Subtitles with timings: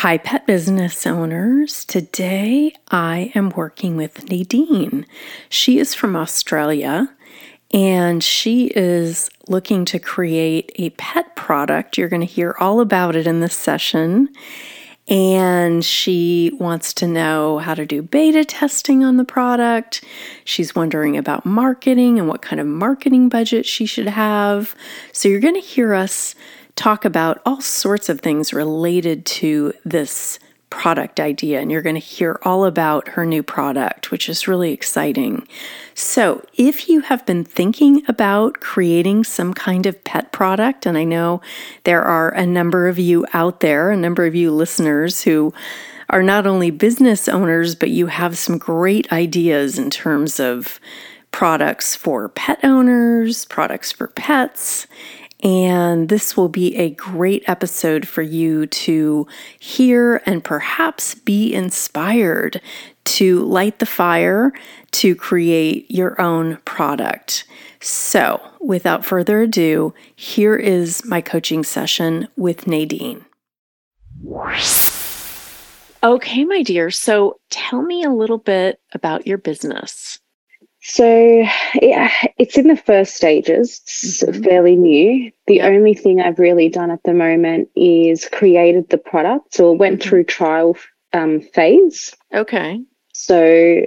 [0.00, 1.82] Hi, pet business owners.
[1.86, 5.06] Today I am working with Nadine.
[5.48, 7.08] She is from Australia
[7.72, 11.96] and she is looking to create a pet product.
[11.96, 14.28] You're going to hear all about it in this session.
[15.08, 20.04] And she wants to know how to do beta testing on the product.
[20.44, 24.74] She's wondering about marketing and what kind of marketing budget she should have.
[25.12, 26.34] So, you're going to hear us
[26.76, 30.38] talk about all sorts of things related to this
[30.68, 34.72] product idea, and you're going to hear all about her new product, which is really
[34.72, 35.46] exciting.
[35.94, 41.04] So, if you have been thinking about creating some kind of pet product, and I
[41.04, 41.40] know
[41.84, 45.54] there are a number of you out there, a number of you listeners who
[46.10, 50.78] are not only business owners, but you have some great ideas in terms of
[51.30, 54.86] products for pet owners, products for pets.
[55.46, 59.28] And this will be a great episode for you to
[59.60, 62.60] hear and perhaps be inspired
[63.04, 64.52] to light the fire
[64.90, 67.44] to create your own product.
[67.80, 73.24] So, without further ado, here is my coaching session with Nadine.
[76.02, 76.90] Okay, my dear.
[76.90, 80.18] So, tell me a little bit about your business.
[80.88, 81.44] So
[81.82, 83.80] yeah, it's in the first stages.
[83.82, 84.44] It's mm-hmm.
[84.44, 85.32] fairly new.
[85.48, 85.72] The yep.
[85.72, 89.54] only thing I've really done at the moment is created the product.
[89.54, 90.08] So it went mm-hmm.
[90.08, 90.76] through trial
[91.12, 92.14] um, phase.
[92.32, 92.80] Okay.
[93.12, 93.86] So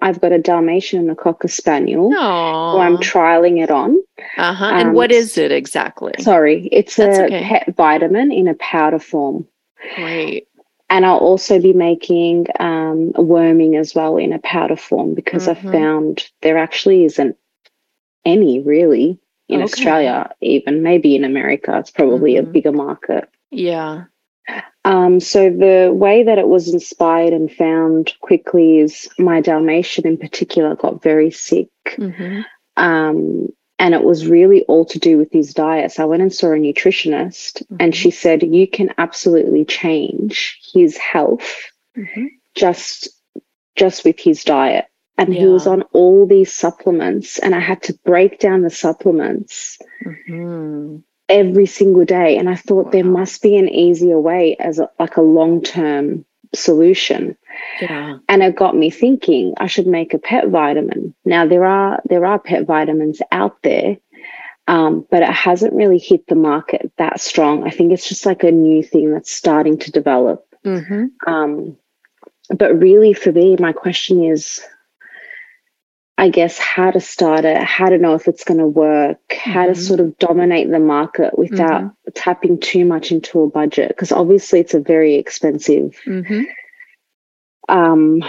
[0.00, 2.12] I've got a Dalmatian and a Cocker Spaniel.
[2.14, 3.96] Oh, I'm trialing it on.
[4.36, 4.66] Uh huh.
[4.66, 6.12] And um, what is it exactly?
[6.20, 7.42] Sorry, it's That's a okay.
[7.42, 9.48] pet vitamin in a powder form.
[9.96, 10.46] Great.
[10.88, 15.68] And I'll also be making um, worming as well in a powder form because mm-hmm.
[15.68, 17.36] I found there actually isn't
[18.24, 19.64] any really in okay.
[19.64, 21.76] Australia, even maybe in America.
[21.78, 22.48] It's probably mm-hmm.
[22.48, 23.28] a bigger market.
[23.50, 24.04] Yeah.
[24.84, 30.16] Um, so the way that it was inspired and found quickly is my Dalmatian in
[30.16, 31.68] particular got very sick.
[31.88, 32.42] Mm-hmm.
[32.76, 33.48] Um,
[33.78, 35.92] and it was really all to do with his diet.
[35.92, 37.76] So I went and saw a nutritionist, mm-hmm.
[37.80, 42.26] and she said, You can absolutely change his health mm-hmm.
[42.54, 43.08] just
[43.74, 44.86] just with his diet.
[45.18, 45.40] And yeah.
[45.40, 50.98] he was on all these supplements, and I had to break down the supplements mm-hmm.
[51.28, 52.36] every single day.
[52.36, 52.90] And I thought wow.
[52.90, 56.24] there must be an easier way as a, like a long term
[56.54, 57.36] solution.
[57.80, 58.18] Yeah.
[58.28, 61.14] And it got me thinking I should make a pet vitamin.
[61.24, 63.96] Now there are there are pet vitamins out there,
[64.68, 67.66] um, but it hasn't really hit the market that strong.
[67.66, 70.46] I think it's just like a new thing that's starting to develop.
[70.64, 71.30] Mm-hmm.
[71.30, 71.76] Um,
[72.50, 74.62] but really, for me, my question is,
[76.18, 79.50] I guess, how to start it, how to know if it's going to work, mm-hmm.
[79.50, 79.80] how to mm-hmm.
[79.80, 82.10] sort of dominate the market without mm-hmm.
[82.14, 85.98] tapping too much into a budget, because obviously it's a very expensive.
[86.06, 86.44] Mm-hmm
[87.68, 88.22] um,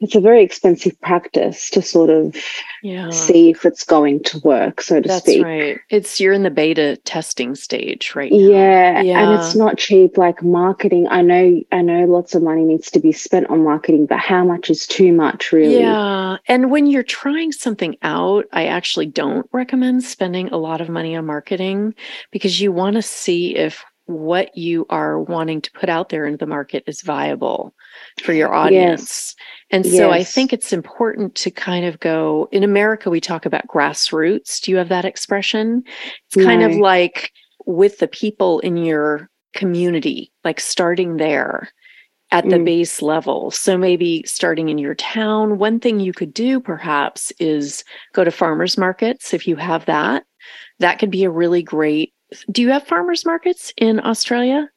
[0.00, 2.34] it's a very expensive practice to sort of
[2.82, 3.10] yeah.
[3.10, 5.08] see if it's going to work, so to speak.
[5.08, 5.44] That's speak.
[5.44, 5.78] right.
[5.90, 8.38] It's you're in the beta testing stage right now.
[8.38, 9.20] Yeah, Yeah.
[9.20, 10.16] and it's not cheap.
[10.16, 14.06] Like marketing, I know, I know, lots of money needs to be spent on marketing,
[14.06, 15.80] but how much is too much, really?
[15.80, 16.38] Yeah.
[16.48, 21.14] And when you're trying something out, I actually don't recommend spending a lot of money
[21.14, 21.94] on marketing
[22.30, 26.38] because you want to see if what you are wanting to put out there into
[26.38, 27.74] the market is viable
[28.22, 29.34] for your audience.
[29.70, 33.66] And so I think it's important to kind of go in America, we talk about
[33.68, 34.60] grassroots.
[34.60, 35.84] Do you have that expression?
[36.26, 37.32] It's kind of like
[37.66, 41.70] with the people in your community, like starting there
[42.32, 42.64] at the Mm.
[42.64, 43.50] base level.
[43.50, 45.58] So maybe starting in your town.
[45.58, 50.24] One thing you could do perhaps is go to farmers markets if you have that.
[50.78, 52.12] That could be a really great.
[52.50, 54.68] Do you have farmers markets in Australia?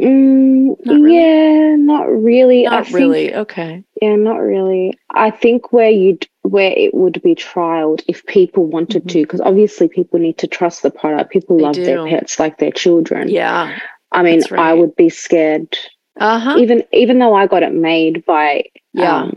[0.00, 1.14] Mm, Not really?
[1.16, 2.62] Yeah, not really.
[2.64, 3.34] Not think- really.
[3.34, 3.82] Okay.
[4.02, 4.92] yeah, not really.
[5.10, 9.08] I think where you'd where it would be trialed if people wanted Mhm.
[9.08, 11.30] to, because obviously people need to trust the product.
[11.32, 13.28] People They love their pets like their children.
[13.28, 13.76] Yeah.
[14.12, 15.76] I mean, that's I would be scared,
[16.20, 16.56] Uh huh.
[16.58, 19.22] even even though I got it made by Yeah.
[19.24, 19.36] um,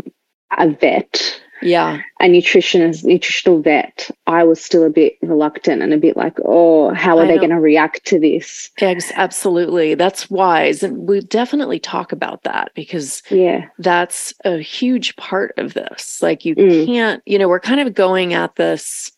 [0.57, 2.01] a vet, Yeah.
[2.19, 4.09] a nutritionist, nutritional vet.
[4.27, 7.33] I was still a bit reluctant and a bit like, oh, how are I they
[7.35, 7.39] know.
[7.41, 8.69] going to react to this?
[8.79, 9.95] Ex- absolutely.
[9.95, 10.83] That's wise.
[10.83, 16.21] And we definitely talk about that because Yeah, that's a huge part of this.
[16.21, 16.85] Like you Mm.
[16.85, 19.11] can't, you know, we're kind of going at this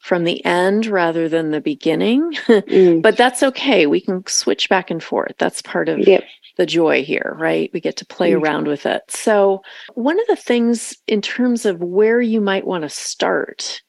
[0.00, 3.86] from the end rather than the beginning, Mm, but that's okay.
[3.86, 5.32] We can switch back and forth.
[5.38, 6.24] That's part of yep,
[6.58, 7.70] the joy here, right?
[7.72, 8.42] We get to play Mm.
[8.42, 9.02] around with it.
[9.08, 9.62] So,
[9.94, 13.80] one of the things in terms of where you might want to start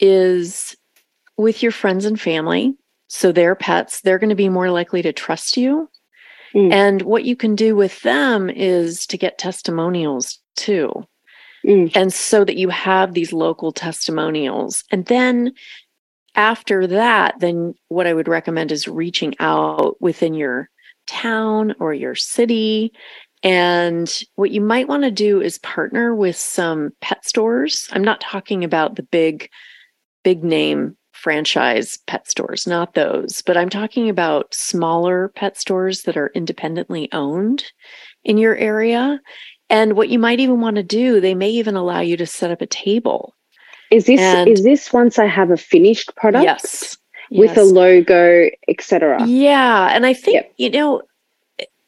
[0.00, 0.76] is
[1.36, 2.74] with your friends and family.
[3.06, 5.88] So, their pets, they're going to be more likely to trust you.
[6.54, 6.72] Mm.
[6.72, 10.90] And what you can do with them is to get testimonials too.
[11.64, 11.92] Mm.
[11.94, 14.84] And so that you have these local testimonials.
[14.90, 15.52] And then
[16.34, 20.70] after that, then what I would recommend is reaching out within your
[21.08, 22.92] town or your city.
[23.42, 27.88] And what you might want to do is partner with some pet stores.
[27.92, 29.48] I'm not talking about the big,
[30.24, 36.16] big name franchise pet stores, not those, but I'm talking about smaller pet stores that
[36.16, 37.64] are independently owned
[38.24, 39.20] in your area.
[39.70, 42.50] And what you might even want to do, they may even allow you to set
[42.50, 43.34] up a table.
[43.90, 46.44] Is this And- is this once I have a finished product?
[46.44, 46.96] Yes.
[47.30, 49.24] With a logo, etc.
[49.26, 49.90] Yeah.
[49.92, 50.52] And I think, Yep.
[50.56, 51.02] you know,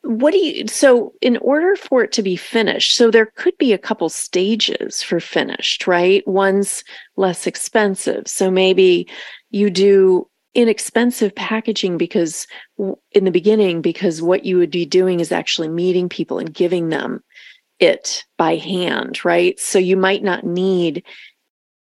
[0.02, 3.72] what do you, so in order for it to be finished, so there could be
[3.72, 6.26] a couple stages for finished, right?
[6.26, 6.84] One's
[7.16, 8.26] less expensive.
[8.26, 9.06] So maybe
[9.50, 12.46] you do inexpensive packaging because
[13.12, 16.88] in the beginning, because what you would be doing is actually meeting people and giving
[16.88, 17.22] them
[17.78, 19.58] it by hand, right?
[19.58, 21.04] So you might not need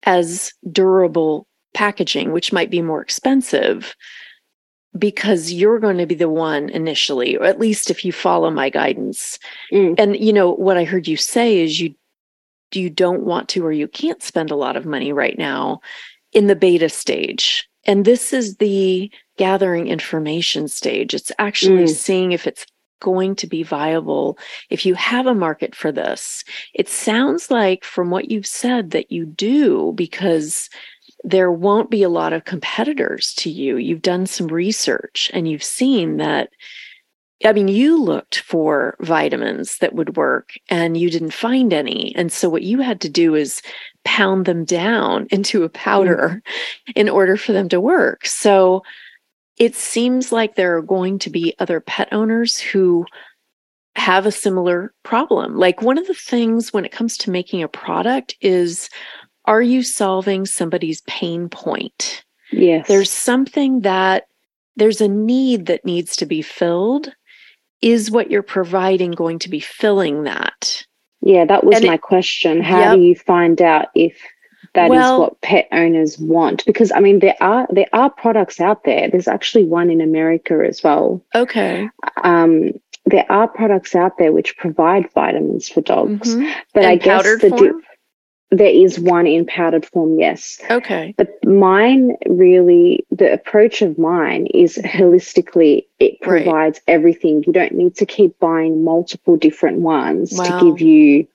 [0.03, 3.95] as durable packaging, which might be more expensive
[4.97, 8.69] because you're going to be the one initially, or at least if you follow my
[8.69, 9.37] guidance.
[9.71, 9.95] Mm.
[9.99, 11.93] And you know what I heard you say is you
[12.73, 15.79] you don't want to or you can't spend a lot of money right now
[16.33, 17.69] in the beta stage.
[17.85, 21.13] And this is the gathering information stage.
[21.13, 21.95] It's actually Mm.
[21.95, 22.65] seeing if it's
[22.99, 24.37] going to be viable
[24.69, 26.43] if you have a market for this.
[26.73, 30.69] It sounds like from what you've said that you do because
[31.23, 33.77] there won't be a lot of competitors to you.
[33.77, 36.49] You've done some research and you've seen that.
[37.45, 42.15] I mean, you looked for vitamins that would work and you didn't find any.
[42.15, 43.61] And so, what you had to do is
[44.05, 46.91] pound them down into a powder mm-hmm.
[46.95, 48.25] in order for them to work.
[48.25, 48.83] So,
[49.57, 53.05] it seems like there are going to be other pet owners who
[53.95, 55.57] have a similar problem.
[55.57, 58.89] Like, one of the things when it comes to making a product is
[59.47, 62.23] are you solving somebody's pain point?
[62.51, 62.87] Yes.
[62.87, 64.27] There's something that
[64.75, 67.11] there's a need that needs to be filled.
[67.81, 70.83] Is what you're providing going to be filling that?
[71.21, 72.61] yeah, that was and it- my question.
[72.61, 72.95] How Yep.
[72.95, 74.17] do you find out if
[74.75, 76.63] that is Well- what pet owners want?
[76.65, 79.09] Because I mean, there are there are products out there.
[79.09, 81.23] There's actually one in America as well.
[81.35, 81.89] Okay.
[82.23, 82.71] Um,
[83.05, 86.51] there are products out there which provide vitamins for dogs, Mhm.
[86.73, 87.81] but And I guess the form?
[88.51, 90.17] There is one in powdered form.
[90.19, 91.13] Yes, Okay.
[91.17, 96.43] But mine really, the approach of mine is holistically, it Right.
[96.45, 97.43] provides everything.
[97.45, 100.59] You don't need to keep buying multiple different ones Wow.
[100.59, 101.27] to give you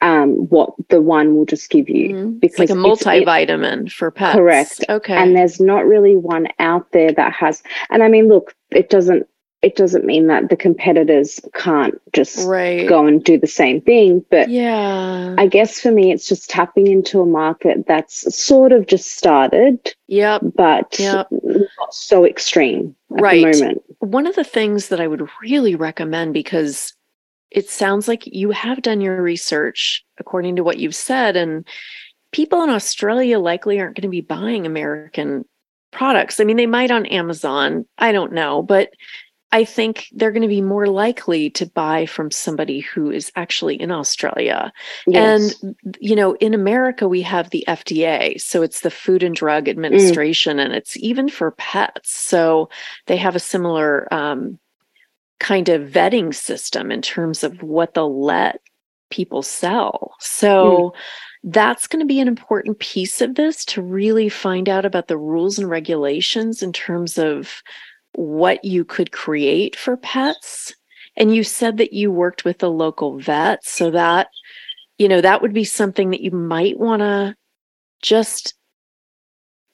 [0.00, 2.08] um, what the one will just give you.
[2.08, 2.40] Mhm.
[2.40, 4.34] because It's like a it's- it- multivitamin for pets.
[4.36, 4.84] Correct.
[4.88, 5.14] Okay.
[5.14, 9.28] And there's not really one out there that has, and I mean, look, it doesn't,
[9.62, 12.88] it doesn't mean that the competitors can't just right.
[12.88, 14.24] go and do the same thing.
[14.28, 18.86] But yeah, I guess for me, it's just tapping into a market that's sort of
[18.86, 19.94] just started.
[20.08, 20.42] Yep.
[20.56, 21.28] But yep.
[21.30, 23.52] not so extreme at right.
[23.52, 23.82] the moment.
[24.00, 26.92] One of the things that I would really recommend because
[27.52, 31.66] it sounds like you have done your research according to what you've said and
[32.32, 35.44] people in Australia likely aren't going to be buying American
[35.92, 36.40] products.
[36.40, 38.90] I mean, they might on Amazon, I don't know, but
[39.52, 43.80] I think they're going to be more likely to buy from somebody who is actually
[43.80, 44.72] in Australia.
[45.06, 45.62] Yes.
[45.62, 48.40] And, you know, in America, we have the FDA.
[48.40, 50.64] So it's the Food and Drug Administration, mm.
[50.64, 52.10] and it's even for pets.
[52.10, 52.70] So
[53.06, 54.58] they have a similar um,
[55.38, 58.62] kind of vetting system in terms of what they'll let
[59.10, 60.14] people sell.
[60.18, 61.00] So, mm
[61.44, 65.18] that's going to be an important piece of this to really find out about the
[65.18, 67.62] rules and regulations in terms of
[68.14, 70.74] what you could create for pets.
[71.16, 74.28] And you said that you worked with a local vet, so that,
[74.98, 77.36] you know, that would be something that you might want to
[78.00, 78.54] just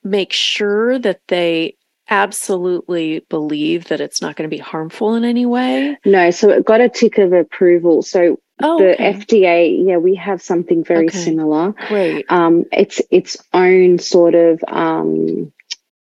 [0.03, 1.77] make sure that they
[2.11, 5.99] absolutely believe that it's not going to be harmful in any way?
[6.05, 8.03] No, so it got a tick of approval.
[8.03, 9.13] So oh, the okay.
[9.13, 11.19] FDA, yeah, we have something very okay.
[11.19, 11.73] similar.
[11.89, 12.27] Great.
[12.29, 15.53] Um, it's its own sort of, um,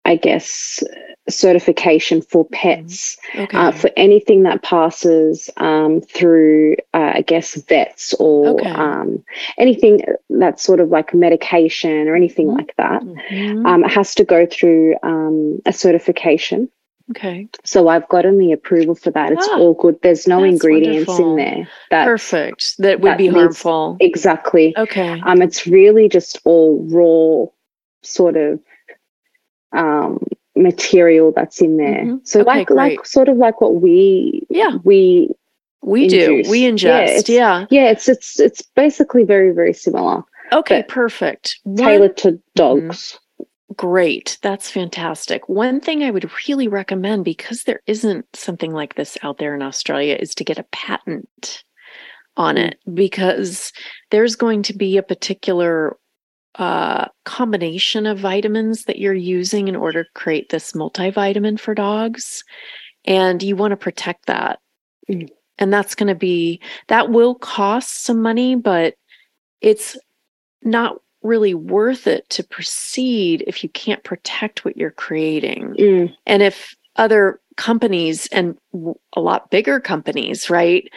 [0.05, 0.83] I guess,
[1.28, 2.54] certification for mm-hmm.
[2.54, 3.57] pets okay.
[3.57, 8.71] uh, for anything that passes um, through uh, i guess vets or okay.
[8.71, 9.25] um,
[9.59, 12.59] anything that's sort of like medication or anything mm-hmm.
[12.59, 13.64] like that mm-hmm.
[13.66, 16.69] um, it has to go through um, a certification
[17.11, 21.09] okay so i've gotten the approval for that it's ah, all good there's no ingredients
[21.09, 21.31] wonderful.
[21.31, 26.40] in there that perfect that would that be harmful exactly okay um it's really just
[26.45, 27.47] all raw
[28.02, 28.59] sort of
[29.73, 30.19] um
[30.56, 32.04] material that's in there.
[32.04, 32.16] Mm-hmm.
[32.25, 32.76] So okay, like great.
[32.76, 35.30] like sort of like what we yeah we
[35.82, 36.46] we induce.
[36.46, 37.66] do we ingest yeah yeah.
[37.70, 40.23] yeah it's it's it's basically very very similar.
[40.52, 41.58] Okay, perfect.
[41.76, 43.18] Tailored to dogs.
[43.40, 43.75] Mm-hmm.
[43.76, 44.38] Great.
[44.42, 45.49] That's fantastic.
[45.49, 49.62] One thing I would really recommend because there isn't something like this out there in
[49.62, 51.64] Australia is to get a patent
[52.37, 52.68] on mm.
[52.68, 53.73] it because
[54.11, 55.96] there's going to be a particular
[56.56, 62.44] uh, combination of vitamins that you're using in order to create this multivitamin for dogs.
[63.04, 64.61] And you want to protect that.
[65.11, 65.28] Mm.
[65.58, 68.94] And that's going to be, that will cost some money, but
[69.61, 69.96] it's
[70.62, 75.75] not really worth it to proceed if you can't protect what you're creating.
[75.78, 76.14] Mm.
[76.26, 78.56] And if other companies and
[79.16, 80.88] a lot bigger companies, right,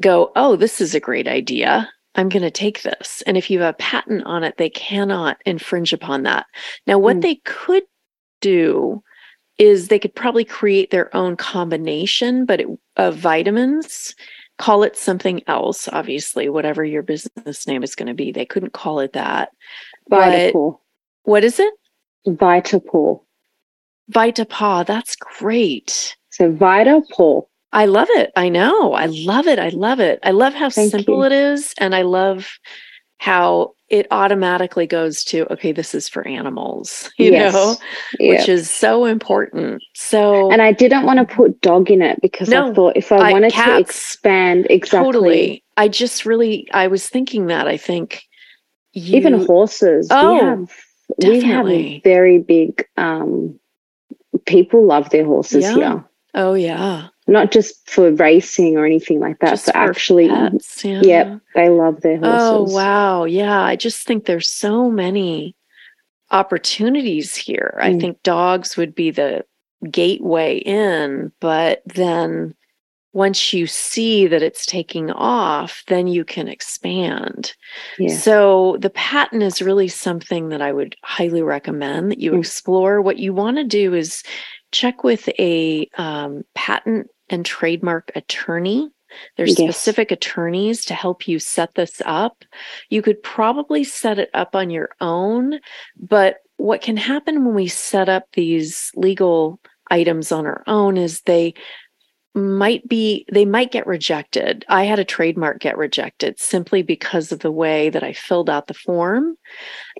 [0.00, 1.88] go, oh, this is a great idea.
[2.14, 3.22] I'm going to take this.
[3.26, 6.46] And if you have a patent on it, they cannot infringe upon that.
[6.86, 7.22] Now, what mm.
[7.22, 7.84] they could
[8.40, 9.02] do
[9.58, 14.14] is they could probably create their own combination, but it, of vitamins,
[14.58, 18.32] call it something else, obviously, whatever your business name is going to be.
[18.32, 19.50] They couldn't call it that.
[20.10, 20.78] Vitapaw.
[21.24, 21.74] What is it?
[22.26, 23.20] Vitapour.
[24.10, 24.86] Vitapaw.
[24.86, 26.16] That's great.
[26.30, 27.46] So Vitapaw.
[27.72, 28.32] I love it.
[28.36, 28.94] I know.
[28.94, 29.58] I love it.
[29.58, 30.18] I love it.
[30.22, 31.24] I love how Thank simple you.
[31.24, 31.74] it is.
[31.78, 32.58] And I love
[33.18, 37.52] how it automatically goes to, okay, this is for animals, you yes.
[37.52, 37.76] know,
[38.18, 38.38] yep.
[38.38, 39.82] which is so important.
[39.94, 43.12] So, and I didn't want to put dog in it because no, I thought if
[43.12, 45.04] I, I wanted cats, to expand, exactly.
[45.04, 45.64] Totally.
[45.76, 47.68] I just really, I was thinking that.
[47.68, 48.22] I think
[48.92, 50.08] you, even horses.
[50.10, 50.72] Oh, we have,
[51.20, 51.76] definitely.
[51.76, 53.58] we have very big, um,
[54.46, 55.74] people love their horses yeah.
[55.74, 56.04] here.
[56.34, 59.50] Oh, yeah not just for racing or anything like that.
[59.50, 61.00] Just so actually, pets, yeah.
[61.02, 62.74] yep, they love their oh, horses.
[62.74, 63.62] Oh wow, yeah.
[63.62, 65.54] I just think there's so many
[66.30, 67.78] opportunities here.
[67.78, 67.82] Mm.
[67.82, 69.44] I think dogs would be the
[69.90, 72.54] gateway in, but then
[73.12, 77.52] once you see that it's taking off, then you can expand.
[77.98, 78.16] Yeah.
[78.16, 82.38] So the patent is really something that I would highly recommend that you mm.
[82.38, 83.02] explore.
[83.02, 84.22] What you want to do is
[84.72, 88.90] check with a um, patent and trademark attorney.
[89.36, 89.74] There's yes.
[89.74, 92.44] specific attorneys to help you set this up.
[92.90, 95.60] You could probably set it up on your own,
[95.98, 99.60] but what can happen when we set up these legal
[99.90, 101.54] items on our own is they
[102.34, 104.64] might be they might get rejected.
[104.68, 108.68] I had a trademark get rejected simply because of the way that I filled out
[108.68, 109.36] the form.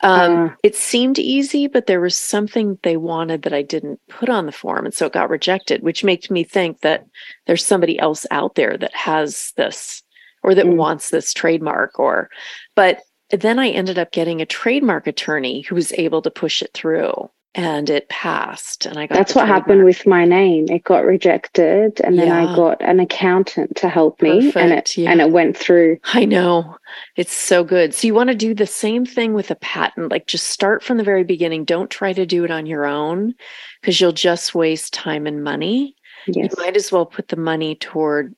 [0.03, 4.29] Um, uh, it seemed easy, but there was something they wanted that I didn't put
[4.29, 7.05] on the form, and so it got rejected, which makes me think that
[7.47, 10.03] there's somebody else out there that has this
[10.43, 10.77] or that mm.
[10.77, 11.99] wants this trademark.
[11.99, 12.31] Or,
[12.77, 16.71] but then I ended up getting a trademark attorney who was able to push it
[16.75, 17.31] through.
[17.57, 22.01] And it passed and i got that's what happened with my name it got rejected
[22.05, 22.45] and then yeah.
[22.45, 25.11] i got an accountant to help me Perfect, and it yeah.
[25.11, 26.77] and it went through i know
[27.17, 30.29] it's so good so you want to do the same thing with a patent like
[30.29, 33.35] just start from the very beginning don't try to do it on your own
[33.81, 35.97] because you'll just waste time and money
[36.29, 36.53] yes.
[36.57, 38.35] you might as well put the money toward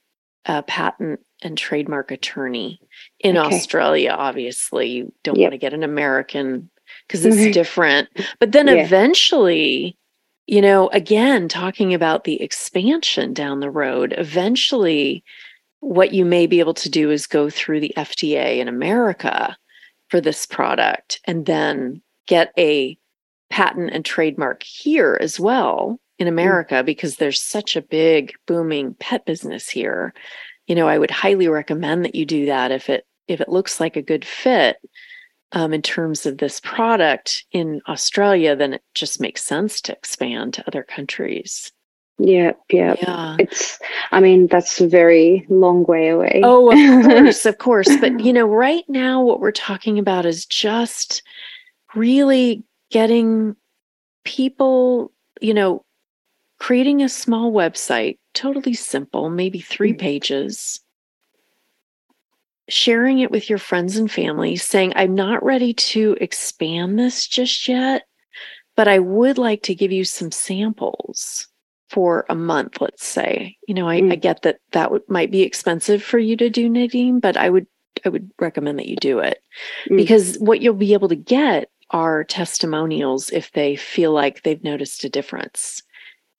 [0.47, 2.81] a patent and trademark attorney
[3.21, 3.55] in okay.
[3.55, 5.47] australia obviously you don't yep.
[5.47, 6.71] want to get an american
[7.07, 7.53] because it's mm-hmm.
[7.53, 8.09] different.
[8.39, 8.75] But then yeah.
[8.75, 9.97] eventually,
[10.47, 15.25] you know, again, talking about the expansion down the road, eventually,
[15.81, 19.57] what you may be able to do is go through the FDA in America
[20.09, 22.97] for this product and then get a
[23.51, 26.31] patent and trademark here as well in mm.
[26.31, 26.87] America mm.
[26.87, 30.15] because there's such a big booming pet business here.
[30.67, 33.81] You know, I would highly recommend that you do that if it if it looks
[33.81, 34.77] like a good fit
[35.53, 40.55] um, in terms of this product in Australia, then it just makes sense to expand
[40.55, 41.73] to other countries.
[42.19, 43.37] Yeah, yeah, yeah.
[43.39, 43.79] It's,
[44.13, 46.41] I mean, that's a very long way away.
[46.45, 47.89] Oh, of course, of course.
[48.01, 51.23] But, you know, right now, what we're talking about is just
[51.95, 53.57] really getting
[54.25, 55.85] people, you know,
[56.59, 59.99] creating a small website, totally simple, maybe 3 mm-hmm.
[59.99, 60.81] pages,
[62.69, 67.69] sharing it with your friends and family, saying, I'm not ready to expand this just
[67.69, 68.05] yet,
[68.77, 71.49] but I would like to give you some samples
[71.91, 73.57] for a month, let's say.
[73.69, 74.13] You know, I, mm.
[74.13, 77.51] I get that that w- might be expensive for you to do, Nadine, but I
[77.51, 77.67] would
[78.05, 79.43] I would recommend that you do it
[79.91, 79.97] mm.
[79.97, 85.05] because what you'll be able to get are testimonials if they feel like they've noticed
[85.05, 85.83] a difference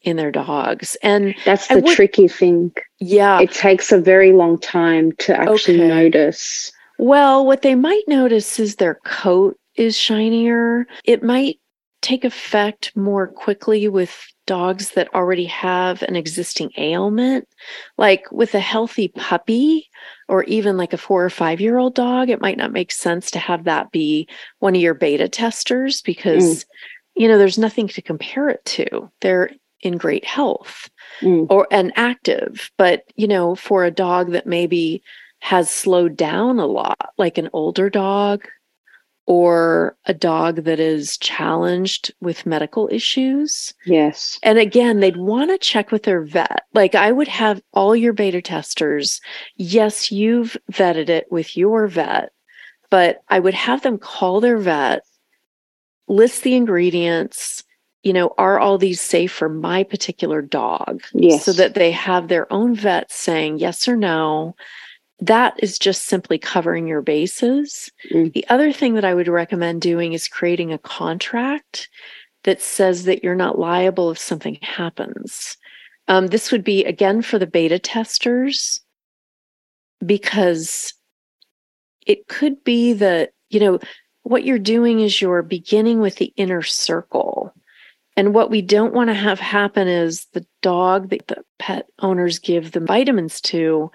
[0.03, 0.95] in their dogs.
[1.01, 2.71] And that's the would, tricky thing.
[2.99, 3.39] Yeah.
[3.39, 5.87] It takes a very long time to actually okay.
[5.87, 6.71] notice.
[6.99, 10.85] Well, what they might notice is their coat is shinier.
[11.05, 11.59] It might
[12.01, 17.47] take effect more quickly with dogs that already have an existing ailment.
[17.97, 19.89] Like with a healthy puppy
[20.27, 23.31] or even like a four or five year old dog, it might not make sense
[23.31, 24.27] to have that be
[24.59, 26.63] one of your beta testers because.
[26.63, 26.65] Mm.
[27.15, 29.07] You know, there's nothing to compare it to.
[29.21, 29.51] They're
[29.83, 30.89] in great health
[31.21, 31.45] mm.
[31.49, 35.03] or and active but you know for a dog that maybe
[35.39, 38.47] has slowed down a lot like an older dog
[39.25, 43.73] or a dog that is challenged with medical issues.
[43.85, 44.37] Yes.
[44.43, 46.63] And again, they'd want to check with their vet.
[46.73, 49.21] Like I would have all your beta testers.
[49.55, 52.31] Yes, you've vetted it with your vet,
[52.89, 55.03] but I would have them call their vet,
[56.07, 57.63] list the ingredients,
[58.03, 61.03] you know, are all these safe for my particular dog?
[61.13, 61.45] Yes.
[61.45, 64.55] So that they have their own vet saying yes or no.
[65.19, 67.89] That is just simply covering your bases.
[68.11, 68.33] Mm.
[68.33, 71.89] The other thing that I would recommend doing is creating a contract
[72.43, 75.55] that says that you're not liable if something happens.
[76.09, 78.81] Um, this would be again for the beta testers
[80.05, 80.93] because
[82.05, 83.79] it could be that, you know,
[84.23, 87.53] what you're doing is you're beginning with the inner circle
[88.15, 92.39] and what we don't want to have happen is the dog that the pet owners
[92.39, 93.91] give the vitamins to,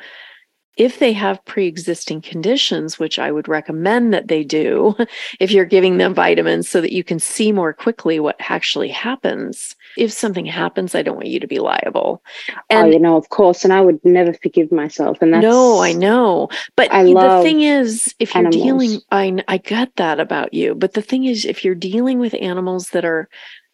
[0.78, 4.94] if they have pre existing conditions, which I would recommend that they do,
[5.40, 9.74] if you're giving them vitamins so that you can see more quickly what actually happens.
[9.96, 12.22] If something happens, I don't want you to be liable.
[12.50, 13.64] Oh, and oh, you know, of course.
[13.64, 15.18] And I would never forgive myself.
[15.20, 15.42] And that's.
[15.42, 16.48] No, I know.
[16.76, 18.62] But I the thing is, if you're animals.
[18.62, 20.76] dealing, I, I get that about you.
[20.76, 23.28] But the thing is, if you're dealing with animals that are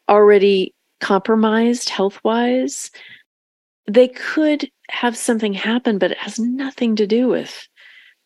[0.09, 2.91] already compromised health wise,
[3.87, 7.69] they could have something happen, but it has nothing to do with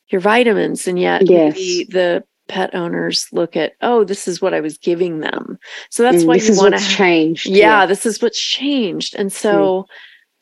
[0.08, 0.86] your vitamins.
[0.86, 1.54] And yet, yes.
[1.54, 5.58] maybe the pet owners look at, oh, this is what I was giving them.
[5.90, 7.46] So that's mm, why you want to change.
[7.46, 9.14] Yeah, yeah, this is what's changed.
[9.14, 9.86] And so mm.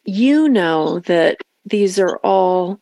[0.04, 2.78] you know that these are all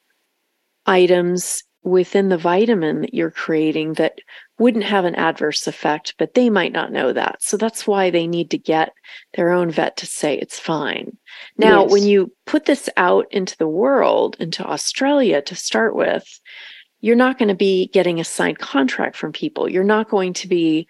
[0.87, 4.19] items within the vitamin that you're creating that
[4.59, 7.43] wouldn't have an adverse effect, but they might not know that.
[7.43, 8.93] So that's why they need to get
[9.35, 11.17] their own vet to say it's fine.
[11.59, 11.93] Now, yes.
[11.93, 16.40] when you put this out into the world, into Australia to start with,
[17.01, 19.69] you're not going to be getting a signed contract from people.
[19.69, 20.87] You're not going to be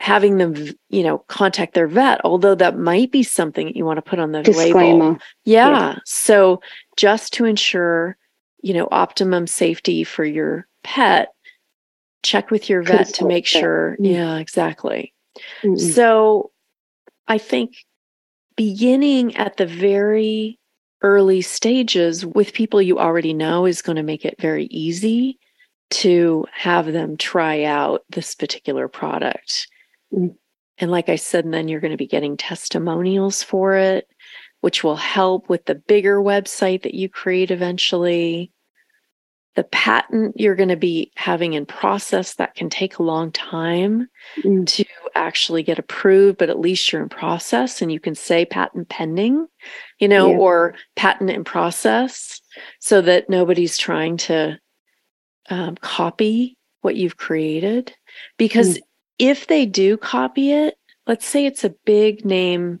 [0.00, 0.54] having them,
[0.90, 4.18] you know, contact their vet, although that might be something that you want to put
[4.18, 4.80] on the Disclaimer.
[4.80, 5.18] label.
[5.44, 5.70] Yeah.
[5.70, 5.98] yeah.
[6.04, 6.60] So
[6.96, 8.16] just to ensure,
[8.60, 11.32] you know, optimum safety for your pet,
[12.28, 13.92] check with your vet to make sure.
[13.94, 14.04] Mm-hmm.
[14.04, 15.14] Yeah, exactly.
[15.62, 15.76] Mm-hmm.
[15.76, 16.50] So
[17.26, 17.76] I think
[18.56, 20.58] beginning at the very
[21.02, 25.38] early stages with people you already know is going to make it very easy
[25.90, 29.68] to have them try out this particular product.
[30.12, 30.34] Mm-hmm.
[30.78, 34.08] and like I said, and then you're going to be getting testimonials for it,
[34.62, 38.50] which will help with the bigger website that you create eventually.
[39.56, 44.08] The patent you're going to be having in process that can take a long time
[44.44, 44.66] mm.
[44.66, 44.84] to
[45.14, 49.48] actually get approved, but at least you're in process and you can say patent pending,
[49.98, 50.36] you know, yeah.
[50.36, 52.40] or patent in process
[52.78, 54.58] so that nobody's trying to
[55.50, 57.92] um, copy what you've created.
[58.36, 58.82] Because mm.
[59.18, 62.80] if they do copy it, let's say it's a big name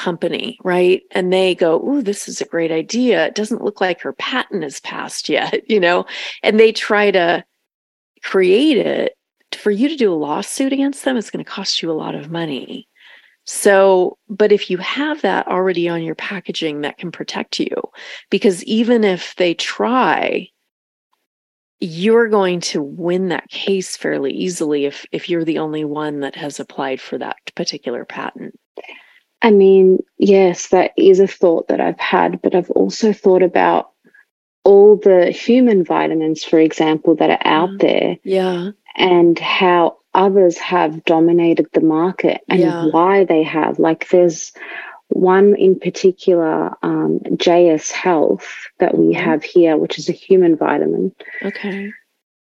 [0.00, 1.02] company, right?
[1.10, 3.26] And they go, Ooh, this is a great idea.
[3.26, 6.06] It doesn't look like her patent is passed yet, you know,
[6.42, 7.44] and they try to
[8.22, 9.16] create it.
[9.52, 12.14] For you to do a lawsuit against them, it's going to cost you a lot
[12.14, 12.88] of money.
[13.44, 17.74] So, but if you have that already on your packaging, that can protect you
[18.30, 20.48] because even if they try,
[21.80, 26.36] you're going to win that case fairly easily if if you're the only one that
[26.36, 28.54] has applied for that particular patent.
[29.42, 33.90] I mean, yes, that is a thought that I've had, but I've also thought about
[34.64, 37.80] all the human vitamins, for example, that are out mm.
[37.80, 38.16] there.
[38.22, 38.70] Yeah.
[38.96, 42.86] And how others have dominated the market and yeah.
[42.86, 43.78] why they have.
[43.78, 44.52] Like there's
[45.08, 48.48] one in particular, um, JS Health,
[48.78, 49.24] that we mm-hmm.
[49.24, 51.14] have here, which is a human vitamin.
[51.42, 51.92] Okay.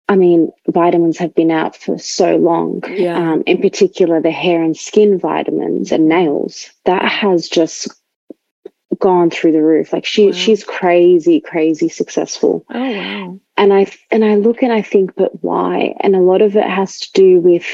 [0.09, 2.83] I mean, vitamins have been out for so long.
[2.89, 3.15] Yeah.
[3.15, 6.71] Um, in particular, the hair and skin vitamins and nails.
[6.85, 7.87] That has just
[8.97, 9.93] gone through the roof.
[9.93, 10.31] Like she, wow.
[10.31, 12.65] she's crazy, crazy successful.
[12.73, 13.39] Oh wow!
[13.55, 15.93] And I and I look and I think, but why?
[15.99, 17.67] And a lot of it has to do with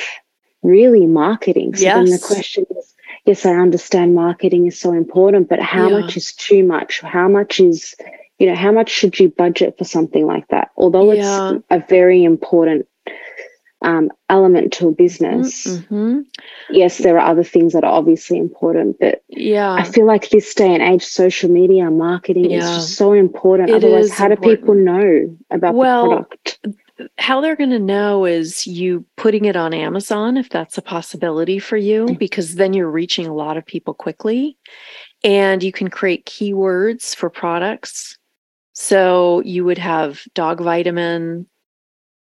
[0.61, 1.75] really marketing.
[1.75, 1.95] So yes.
[1.95, 2.93] then the question is,
[3.25, 5.99] yes, I understand marketing is so important, but how yeah.
[5.99, 6.99] much is too much?
[6.99, 7.95] How much is,
[8.39, 10.71] you know, how much should you budget for something like that?
[10.75, 11.53] Although yeah.
[11.53, 12.87] it's a very important
[13.81, 15.67] um, element to a business.
[15.67, 16.21] Mm-hmm.
[16.69, 20.53] Yes, there are other things that are obviously important, but yeah, I feel like this
[20.55, 22.57] day and age, social media marketing yeah.
[22.57, 23.69] is just so important.
[23.69, 24.41] It Otherwise, how important.
[24.43, 26.59] do people know about well, the product?
[27.17, 31.59] how they're going to know is you putting it on Amazon if that's a possibility
[31.59, 32.17] for you, mm.
[32.17, 34.57] because then you're reaching a lot of people quickly.
[35.23, 38.17] And you can create keywords for products.
[38.75, 41.47] So you would have dog vitamin,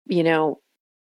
[0.07, 0.59] you know,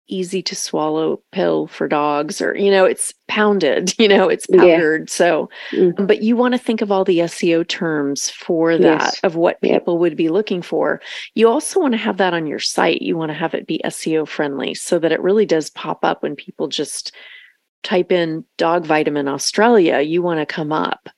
[0.09, 5.01] easy to swallow pill for dogs or you know it's pounded you know it's powdered
[5.01, 5.13] yeah.
[5.13, 6.05] so mm-hmm.
[6.05, 9.19] but you want to think of all the SEO terms for that yes.
[9.23, 9.99] of what people yep.
[9.99, 11.01] would be looking for
[11.35, 13.81] you also want to have that on your site you want to have it be
[13.83, 17.13] SEO friendly so that it really does pop up when people just
[17.83, 21.09] type in dog vitamin Australia you want to come up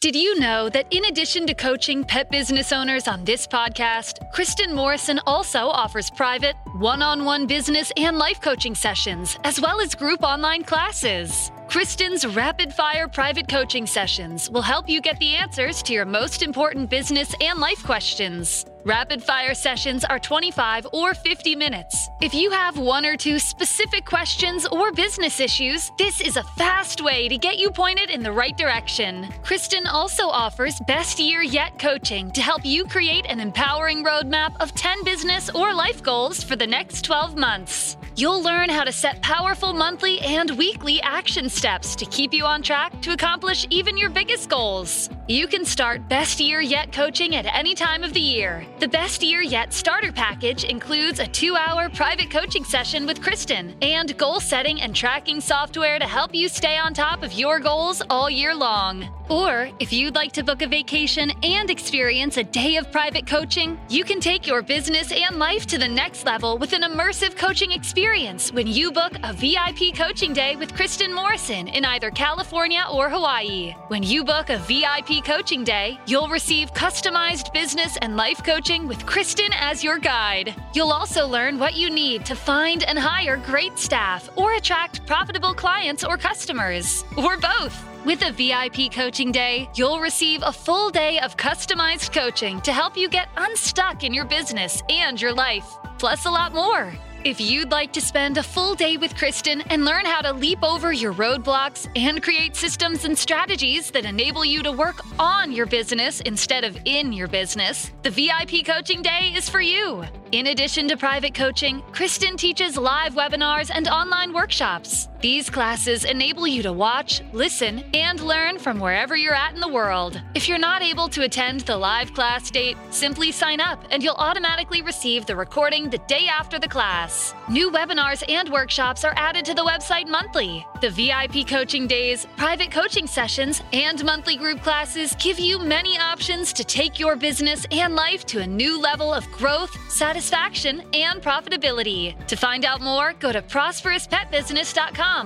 [0.00, 4.74] did you know that in addition to coaching pet business owners on this podcast, Kristin
[4.74, 9.94] Morrison also offers private, one on one business and life coaching sessions, as well as
[9.94, 11.50] group online classes?
[11.68, 16.42] Kristin's rapid fire private coaching sessions will help you get the answers to your most
[16.42, 18.64] important business and life questions.
[18.86, 22.08] Rapid fire sessions are 25 or 50 minutes.
[22.20, 27.02] If you have one or two specific questions or business issues, this is a fast
[27.02, 29.24] way to get you pointed in the right direction.
[29.42, 34.72] Kristin also offers Best Year Yet coaching to help you create an empowering roadmap of
[34.76, 37.96] 10 business or life goals for the next 12 months.
[38.14, 42.62] You'll learn how to set powerful monthly and weekly action steps to keep you on
[42.62, 45.08] track to accomplish even your biggest goals.
[45.26, 48.64] You can start Best Year Yet coaching at any time of the year.
[48.78, 53.74] The Best Year Yet starter package includes a two hour private coaching session with Kristin
[53.82, 58.02] and goal setting and tracking software to help you stay on top of your goals
[58.10, 59.08] all year long.
[59.28, 63.80] Or if you'd like to book a vacation and experience a day of private coaching,
[63.88, 67.72] you can take your business and life to the next level with an immersive coaching
[67.72, 71.12] experience when you book a VIP coaching day with Kristin
[71.46, 73.72] Morrison in either California or Hawaii.
[73.88, 79.06] When you book a VIP coaching day, you'll receive customized business and life coaching with
[79.06, 80.54] Kristin as your guide.
[80.74, 85.54] You'll also learn what you need to find and hire great staff or attract profitable
[85.54, 87.76] clients or customers, or both.
[88.04, 92.96] With a VIP coaching day, you'll receive a full day of customized coaching to help
[92.96, 96.92] you get unstuck in your business and your life, plus a lot more.
[97.26, 100.62] If you'd like to spend a full day with Kristin and learn how to leap
[100.62, 105.66] over your roadblocks and create systems and strategies that enable you to work on your
[105.66, 110.04] business instead of in your business, the VIP Coaching Day is for you.
[110.30, 115.08] In addition to private coaching, Kristin teaches live webinars and online workshops.
[115.26, 119.66] These classes enable you to watch, listen, and learn from wherever you're at in the
[119.66, 120.22] world.
[120.36, 124.14] If you're not able to attend the live class date, simply sign up and you'll
[124.14, 127.34] automatically receive the recording the day after the class.
[127.48, 130.64] New webinars and workshops are added to the website monthly.
[130.80, 136.52] The VIP coaching days, private coaching sessions, and monthly group classes give you many options
[136.52, 142.14] to take your business and life to a new level of growth, satisfaction, and profitability.
[142.28, 143.42] To find out more, go to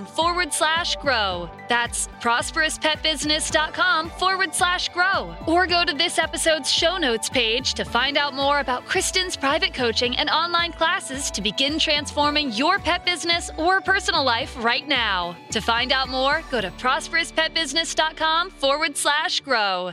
[0.07, 1.51] forward slash grow.
[1.69, 5.35] That's prosperouspetbusiness.com forward slash grow.
[5.47, 9.75] Or go to this episode's show notes page to find out more about Kristin's private
[9.75, 15.37] coaching and online classes to begin transforming your pet business or personal life right now.
[15.51, 19.93] To find out more, go to prosperouspetbusiness.com forward slash grow.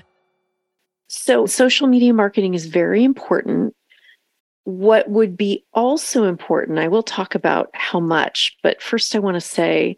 [1.09, 3.73] So, social media marketing is very important.
[4.67, 9.35] What would be also important, I will talk about how much, but first I want
[9.35, 9.97] to say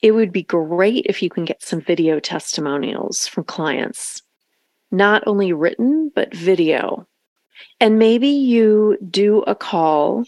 [0.00, 4.22] it would be great if you can get some video testimonials from clients,
[4.92, 7.08] not only written, but video.
[7.80, 10.22] And maybe you do a call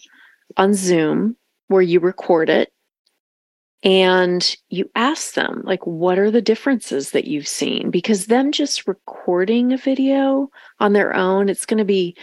[0.57, 1.37] on Zoom
[1.69, 2.73] where you record it
[3.85, 8.89] and you ask them like what are the differences that you've seen because them just
[8.89, 12.17] recording a video on their own it's going to be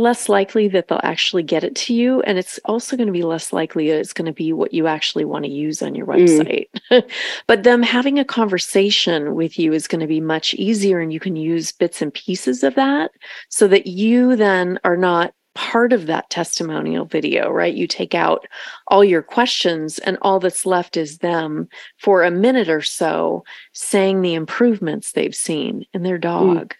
[0.00, 3.22] less likely that they'll actually get it to you and it's also going to be
[3.22, 6.06] less likely that it's going to be what you actually want to use on your
[6.06, 6.16] mm.
[6.16, 7.10] website mm.
[7.46, 11.20] but them having a conversation with you is going to be much easier and you
[11.20, 13.10] can use bits and pieces of that
[13.48, 17.74] so that you then are not part of that testimonial video, right?
[17.74, 18.46] You take out
[18.86, 24.22] all your questions, and all that's left is them for a minute or so saying
[24.22, 26.22] the improvements they've seen in their mm.
[26.22, 26.68] dog.
[26.68, 26.76] Mm.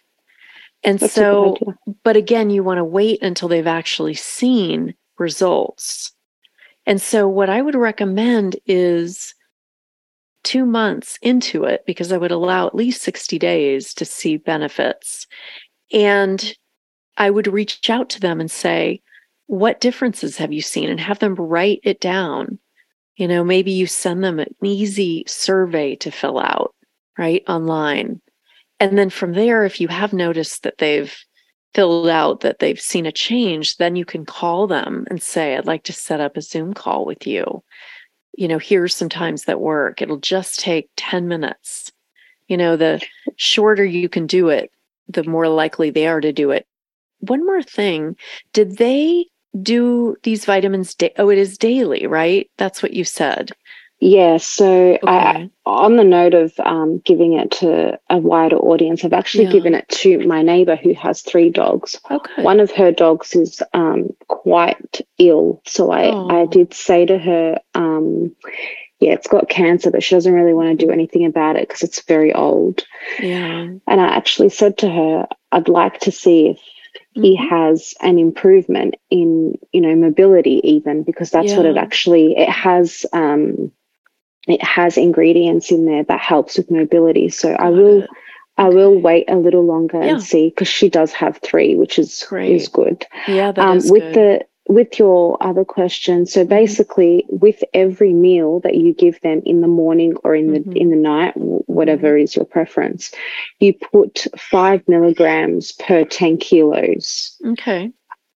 [0.83, 1.57] And that's so,
[2.03, 6.11] but again, you want to wait until they've actually seen results.
[6.85, 9.35] And so, what I would recommend is
[10.43, 15.27] two months into it, because I would allow at least 60 days to see benefits.
[15.93, 16.55] And
[17.17, 19.01] I would reach out to them and say,
[19.45, 20.89] What differences have you seen?
[20.89, 22.57] and have them write it down.
[23.17, 26.73] You know, maybe you send them an easy survey to fill out,
[27.17, 28.21] right, online.
[28.81, 31.15] And then from there, if you have noticed that they've
[31.73, 35.67] filled out that they've seen a change, then you can call them and say, I'd
[35.67, 37.63] like to set up a Zoom call with you.
[38.37, 40.01] You know, here's some times that work.
[40.01, 41.91] It'll just take 10 minutes.
[42.49, 43.01] You know, the
[43.37, 44.71] shorter you can do it,
[45.07, 46.65] the more likely they are to do it
[47.21, 48.15] one more thing.
[48.53, 49.27] Did they
[49.61, 50.95] do these vitamins?
[50.95, 52.49] Da- oh, it is daily, right?
[52.57, 53.51] That's what you said.
[54.01, 54.37] Yeah.
[54.37, 54.99] So, okay.
[55.05, 59.51] I, on the note of um, giving it to a wider audience, I've actually yeah.
[59.51, 61.99] given it to my neighbor who has three dogs.
[62.09, 62.41] Okay.
[62.41, 65.61] One of her dogs is um, quite ill.
[65.67, 66.29] So, I, oh.
[66.29, 68.35] I did say to her, um,
[68.99, 71.83] yeah, it's got cancer, but she doesn't really want to do anything about it because
[71.83, 72.83] it's very old.
[73.19, 73.67] Yeah.
[73.87, 77.21] And I actually said to her, I'd like to see if mm-hmm.
[77.21, 81.57] he has an improvement in you know mobility even because that's yeah.
[81.57, 83.71] what it actually it has um
[84.47, 88.05] it has ingredients in there that helps with mobility so i will
[88.57, 90.11] I will wait a little longer yeah.
[90.11, 92.51] and see because she does have three, which is Great.
[92.51, 93.07] is good.
[93.27, 94.13] Yeah, that um, is with good.
[94.13, 96.49] the with your other question so mm-hmm.
[96.49, 100.77] basically with every meal that you give them in the morning or in the mm-hmm.
[100.77, 102.23] in the night whatever mm-hmm.
[102.23, 103.11] is your preference
[103.59, 107.91] you put five milligrams per 10 kilos okay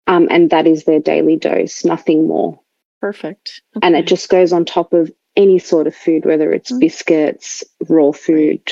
[0.08, 2.60] um, and that is their daily dose nothing more
[3.02, 3.86] perfect okay.
[3.86, 6.80] and it just goes on top of any sort of food whether it's mm-hmm.
[6.80, 8.72] biscuits raw food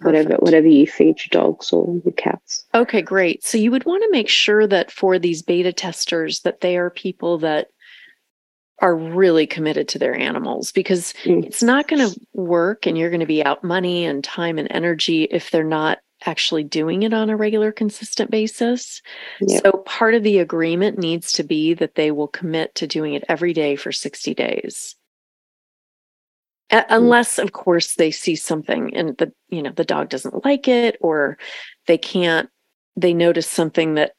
[0.00, 2.64] whatever whatever you feed your dogs or your cats.
[2.74, 3.44] Okay, great.
[3.44, 6.90] So you would want to make sure that for these beta testers that they are
[6.90, 7.68] people that
[8.80, 11.44] are really committed to their animals because mm.
[11.44, 14.68] it's not going to work and you're going to be out money and time and
[14.70, 19.02] energy if they're not actually doing it on a regular consistent basis.
[19.40, 19.62] Yep.
[19.62, 23.24] So part of the agreement needs to be that they will commit to doing it
[23.28, 24.94] every day for 60 days.
[26.70, 26.84] Mm.
[26.90, 30.96] unless of course they see something and the you know the dog doesn't like it
[31.00, 31.38] or
[31.86, 32.50] they can't
[32.96, 34.12] they notice something that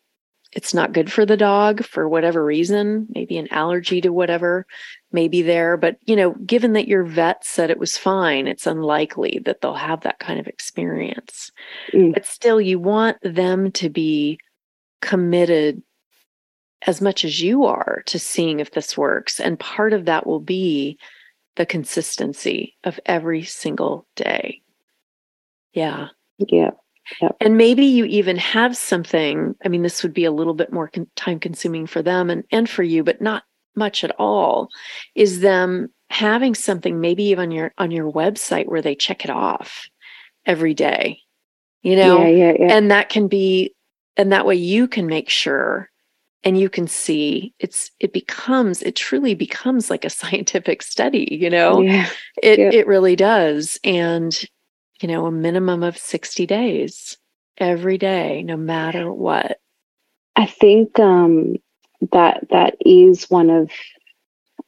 [0.52, 4.66] it's not good for the dog for whatever reason maybe an allergy to whatever
[5.12, 8.66] may be there but you know given that your vet said it was fine it's
[8.66, 11.52] unlikely that they'll have that kind of experience
[11.94, 12.14] mm.
[12.14, 14.40] but still you want them to be
[15.02, 15.84] committed
[16.88, 20.40] as much as you are to seeing if this works and part of that will
[20.40, 20.98] be
[21.56, 24.62] the consistency of every single day.
[25.74, 26.08] Yeah.
[26.38, 26.72] Yeah.
[27.22, 27.38] Yep.
[27.42, 29.56] And maybe you even have something.
[29.66, 32.44] I mean, this would be a little bit more con- time consuming for them and,
[32.52, 33.44] and for you, but not
[33.76, 34.70] much at all.
[35.16, 39.30] Is them having something maybe even on your on your website where they check it
[39.30, 39.90] off
[40.46, 41.20] every day.
[41.82, 42.22] You know?
[42.24, 42.74] Yeah, yeah, yeah.
[42.74, 43.76] And that can be
[44.18, 45.90] and that way you can make sure
[46.44, 51.50] and you can see it's it becomes it truly becomes like a scientific study you
[51.50, 52.10] know Yeah.
[52.42, 52.74] it Yep.
[52.74, 54.38] it really does and
[55.02, 57.18] you know a minimum of 60 days
[57.58, 59.60] every day no matter what
[60.36, 61.58] I think um,
[62.14, 63.70] that that is one of,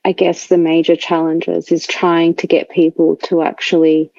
[0.03, 4.11] I guess, the major challenges is trying to get people to actually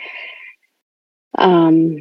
[1.37, 1.99] um,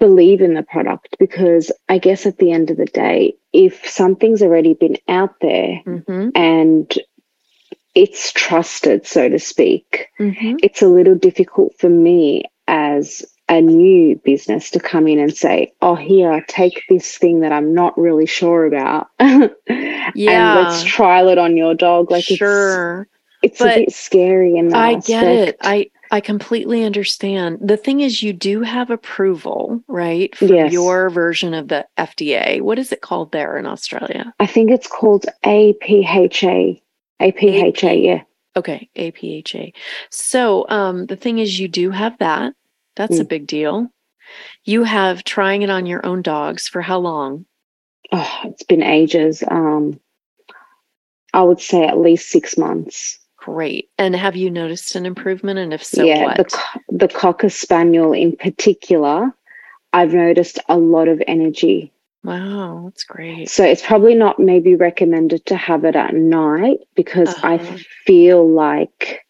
[0.00, 4.42] believe in the product because I guess at the end of the day, if something's
[4.42, 6.30] already been out there mm-hmm.
[6.34, 6.92] and
[7.94, 10.56] it's trusted, so to speak, Mm-hmm.
[10.62, 15.72] it's a little difficult for me as a new business to come in and say,
[15.82, 21.38] "Oh, here, take this thing that I'm not really sure about, and let's trial it
[21.38, 23.08] on your dog." Like, sure
[23.42, 25.56] it's, it's but a bit scary and I get it.
[25.60, 27.58] I I completely understand.
[27.60, 30.72] The thing is, you do have approval, right, for Yes.
[30.72, 32.60] your version of the FDA.
[32.60, 34.34] What is it called there in Australia?
[34.40, 36.80] I think it's called APHA.
[37.20, 38.22] APHA, yeah.
[38.56, 39.72] Okay, APHA.
[40.10, 42.54] So um, the thing is, you do have that.
[42.96, 43.28] That's a Mm.
[43.28, 43.88] big deal.
[44.64, 47.46] You have trying it on your own dogs for how long?
[48.10, 49.44] Oh, it's been ages.
[49.46, 50.00] Um,
[51.32, 53.19] I would say at least six months.
[53.40, 53.88] Great.
[53.98, 55.58] And have you noticed an improvement?
[55.58, 56.36] And if so, yeah, what?
[56.36, 56.58] the
[56.90, 59.32] the cocker spaniel in particular,
[59.92, 61.92] I've noticed a lot of energy.
[62.22, 63.48] wow, that's great.
[63.48, 67.76] So it's probably not maybe recommended to have it at night because I Uh-huh.
[68.06, 69.24] feel like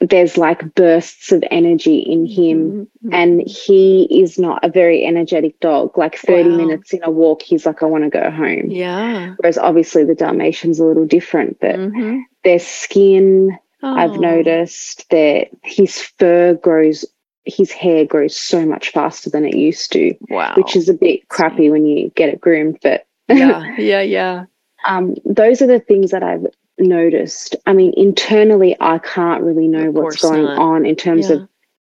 [0.00, 3.12] there's like bursts of energy in him Mhm.
[3.14, 5.98] and he is not a very energetic dog.
[5.98, 6.56] Like 30 Wow.
[6.56, 8.66] minutes in a walk, he's like, I want to go home.
[8.70, 9.34] yeah.
[9.38, 12.20] Whereas obviously the Dalmatian's a little different, but Mhm.
[12.48, 17.04] Their skin, I've Oh, noticed that his fur grows,
[17.44, 20.54] his hair grows so much faster than it used to, Wow.
[20.56, 22.78] which is a bit crappy when you get it groomed.
[22.82, 24.44] But yeah, yeah, yeah.
[24.86, 26.46] um, those are the things that I've
[26.78, 27.54] noticed.
[27.66, 30.58] I mean, internally, I can't really know what's going not.
[30.58, 31.36] on in terms Yeah.
[31.36, 31.48] of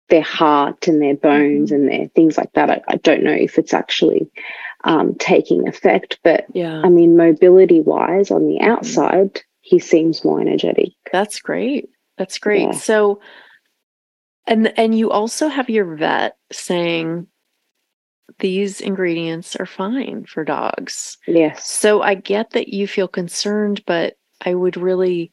[0.10, 1.76] their heart and their bones Mhm.
[1.76, 2.70] and their things like that.
[2.70, 4.30] I, I don't know if it's actually
[4.84, 6.82] um, taking effect, but Yeah.
[6.84, 8.68] I mean, mobility wise, on the Mhm.
[8.68, 10.90] outside, he seems more energetic.
[11.12, 11.90] That's great.
[12.18, 12.64] That's great.
[12.64, 12.72] Yeah.
[12.72, 13.22] So
[14.46, 17.28] and and you also have your vet saying
[18.40, 21.18] these ingredients are fine for dogs.
[21.28, 21.70] Yes.
[21.70, 25.32] So I get that you feel concerned, but I would really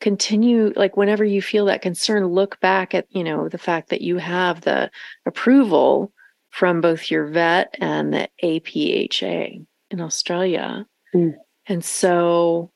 [0.00, 4.00] continue like whenever you feel that concern look back at, you know, the fact that
[4.00, 4.90] you have the
[5.24, 6.12] approval
[6.48, 10.84] from both your vet and the APHA in Australia.
[11.14, 11.34] Mm.
[11.66, 12.72] And so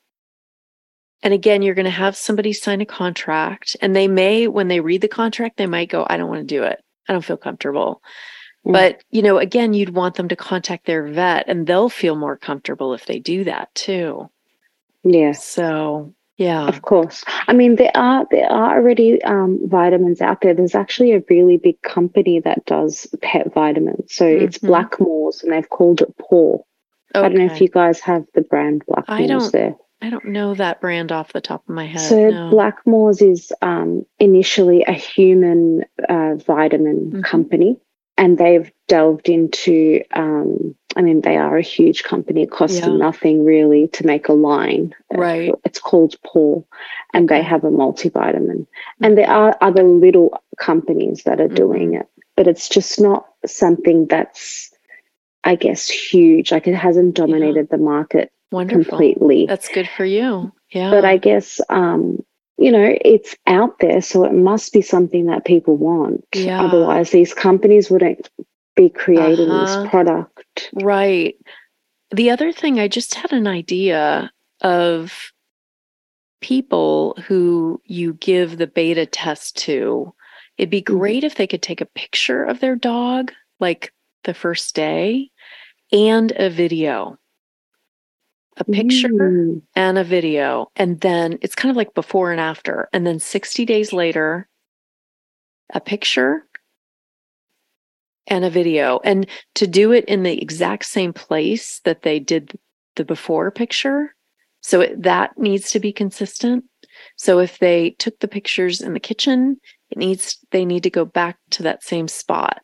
[1.25, 4.79] and again, you're going to have somebody sign a contract, and they may, when they
[4.79, 6.83] read the contract, they might go, I don't want to do it.
[7.09, 8.03] I don't feel comfortable.
[8.63, 8.73] Mm.
[8.73, 12.37] But, you know, again, you'd want them to contact their vet, and they'll feel more
[12.37, 14.29] comfortable if they do that too.
[15.03, 15.43] Yes.
[15.43, 16.67] So, yeah.
[16.67, 17.23] Of course.
[17.47, 20.53] I mean, there are there are already um, vitamins out there.
[20.53, 24.13] There's actually a really big company that does pet vitamins.
[24.13, 24.69] So it's Mhm.
[24.69, 26.59] Blackmores, and they've called it Paw.
[27.15, 29.75] I don't know if you guys have the brand Blackmores there.
[30.05, 31.99] I don't know that brand off the top of my head.
[31.99, 32.51] So no.
[32.51, 37.23] Blackmores is um, initially a human uh, vitamin Mhm.
[37.23, 37.77] company,
[38.15, 40.03] and they've delved into.
[40.13, 42.43] Um, I mean, they are a huge company.
[42.43, 43.05] It costs them Yeah.
[43.07, 44.93] nothing really to make a line.
[45.11, 45.51] Right.
[45.65, 46.61] It's called Paw,
[47.13, 48.67] and they have a multivitamin.
[49.01, 52.01] And there are other little companies that are doing Mm-hmm.
[52.01, 54.71] it, but it's just not something that's,
[55.43, 56.51] I guess, huge.
[56.51, 58.83] Like it hasn't dominated the market Wonderful.
[58.83, 60.51] completely That's good for you.
[60.71, 60.91] Yeah.
[60.91, 62.23] but I guess um,
[62.57, 66.25] you know it's out there, so it must be something that people want.
[66.33, 66.63] Yeah.
[66.63, 68.29] Otherwise, these companies wouldn't
[68.75, 69.81] be creating Uh-huh.
[69.83, 70.69] this product.
[70.73, 71.35] Right.
[72.11, 74.31] The other thing, I just had an idea
[74.61, 75.31] of
[76.41, 80.13] people who you give the beta test to.
[80.57, 80.85] It'd be Mhm.
[80.85, 83.91] great if they could take a picture of their dog, like
[84.23, 85.31] the first day,
[85.91, 87.17] and a video.
[88.57, 89.61] A picture Mm.
[89.75, 90.71] and a video.
[90.75, 92.87] And then it's kind of like before and after.
[92.93, 94.47] And then 60 days later,
[95.73, 96.47] a picture
[98.27, 98.99] and a video.
[99.03, 102.57] And to do it in the exact same place that they did
[102.95, 104.15] the before picture.
[104.61, 106.63] So it, that needs to be consistent.
[107.17, 109.57] So if they took the pictures in the kitchen,
[109.89, 112.61] it needs they need to go back to that same spot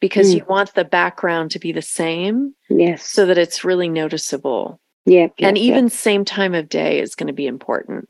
[0.00, 0.36] because Mm.
[0.36, 3.04] you want the background to be the same Yes.
[3.04, 5.28] so that it's really noticeable yeah.
[5.38, 8.08] yeah, and even same time of day is going to be important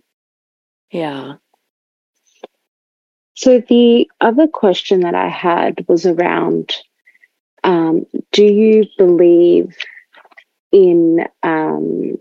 [0.90, 1.34] yeah
[3.34, 6.74] So the other question that I had was around
[7.64, 9.76] um, do you believe
[10.72, 12.16] in um,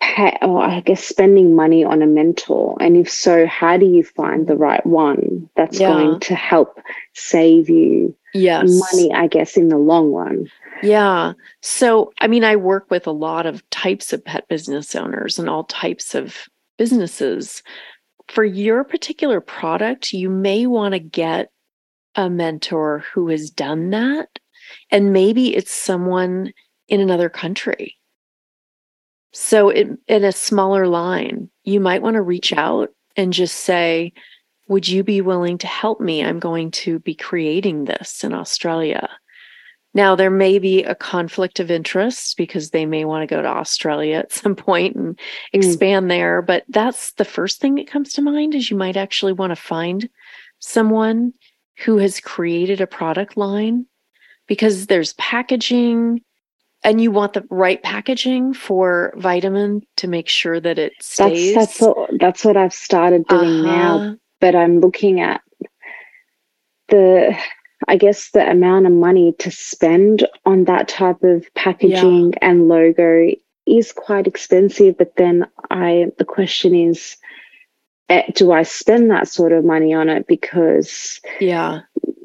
[0.00, 2.76] pay, or oh, I guess spending money on a mentor?
[2.80, 5.88] And if so, how do you find the right one that's Yeah.
[5.88, 6.80] going to help
[7.14, 8.80] save you Yes.
[8.92, 10.50] money, I guess, in the long run?
[10.82, 11.32] Yeah.
[11.60, 15.48] So, I mean, I work with a lot of types of pet business owners and
[15.48, 16.48] all types of
[16.78, 17.62] businesses.
[18.28, 21.50] For your particular product, you may want to get
[22.14, 24.38] a mentor who has done that.
[24.90, 26.52] And maybe it's someone
[26.88, 27.96] in another country.
[29.32, 34.12] So, it, in a smaller line, you might want to reach out and just say,
[34.68, 36.24] Would you be willing to help me?
[36.24, 39.08] I'm going to be creating this in Australia.
[39.92, 43.48] Now, there may be a conflict of interest because they may want to go to
[43.48, 45.18] Australia at some point and
[45.52, 45.58] hmm.
[45.58, 46.42] expand there.
[46.42, 49.56] But that's the first thing that comes to mind is you might actually want to
[49.56, 50.08] find
[50.60, 51.32] someone
[51.78, 53.86] who has created a product line
[54.46, 56.20] because there's packaging
[56.82, 61.54] and you want the right packaging for vitamin to make sure that it That's stays.
[61.54, 63.96] that's what that's what I've started doing now.
[63.96, 64.14] Uh-huh.
[64.40, 65.42] But I'm looking at
[66.88, 67.36] the
[67.88, 73.30] I guess the amount of money to spend on that type of packaging and logo
[73.66, 74.96] is quite expensive.
[74.98, 77.16] But then I the question is
[78.08, 81.80] eh, do I spend that sort of money on it because Yeah.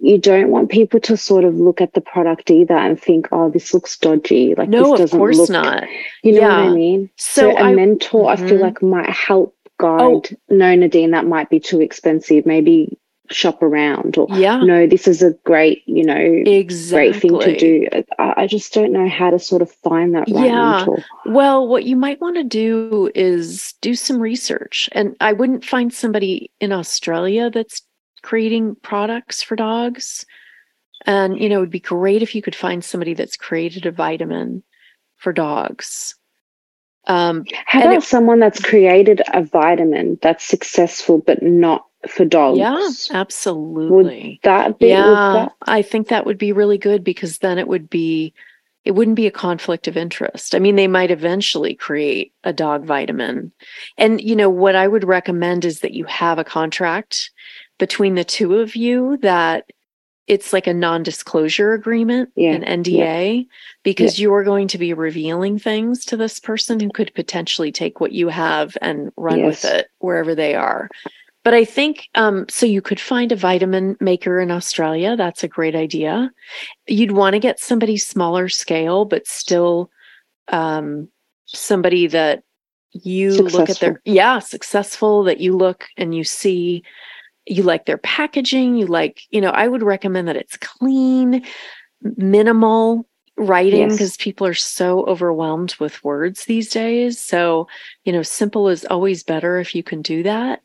[0.05, 3.49] You don't want people to sort of look at the product either and think, oh,
[3.49, 4.53] this looks dodgy.
[4.55, 5.83] Like No, this of doesn't course look not.
[6.23, 7.09] You know what I mean?
[7.17, 8.61] So, So, a I mentor, I feel Mhm.
[8.61, 10.01] like might help guide.
[10.01, 10.21] Oh.
[10.49, 12.45] No, Nadine, that might be too expensive.
[12.45, 12.99] Maybe
[13.31, 17.09] shop around, or yeah, no, this is a great, you know, exactly.
[17.09, 17.87] great thing to do.
[18.19, 20.77] I, I just don't know how to sort of find that right Yeah.
[20.77, 21.03] mentor.
[21.25, 24.87] Well, what you might want to do is do some research.
[24.91, 27.81] And I wouldn't find somebody in Australia that's
[28.25, 30.25] creating products for dogs.
[31.05, 33.91] And, you know, it would be great if you could find somebody that's created a
[33.91, 34.63] vitamin
[35.15, 36.15] for dogs.
[37.05, 42.57] Um, How about someone that's created a vitamin that's successful but not for dogs?
[42.57, 44.39] yeah, absolutely.
[44.43, 47.59] Would That be, would yeah, that, I think that would be really good because then
[47.59, 48.33] it would be,
[48.85, 50.55] it wouldn't be a conflict of interest.
[50.55, 53.51] I mean, they might eventually create a dog vitamin.
[53.99, 57.29] And, you know, what I would recommend is that you have a contract
[57.77, 59.69] between the two of you that
[60.27, 63.47] it's like a non disclosure agreement, Yeah, an NDA,
[63.83, 68.11] because you're going to be revealing things to this person who could potentially take what
[68.11, 70.89] you have and run with it wherever they are.
[71.43, 72.65] But I think um, so.
[72.65, 75.15] You could find a vitamin maker in Australia.
[75.15, 76.31] That's a great idea.
[76.87, 79.91] You'd want to get somebody smaller scale, but still
[80.47, 81.07] um,
[81.45, 82.43] somebody that
[82.93, 85.23] you look at their yeah successful.
[85.23, 86.83] That you look and you see
[87.45, 88.75] you like their packaging.
[88.75, 89.51] You like you know.
[89.51, 91.45] I would recommend that it's clean,
[92.01, 93.93] minimal writing Yes.
[93.93, 97.19] because people are so overwhelmed with words these days.
[97.19, 97.67] So
[98.03, 100.61] you know, simple is always better if you can do that.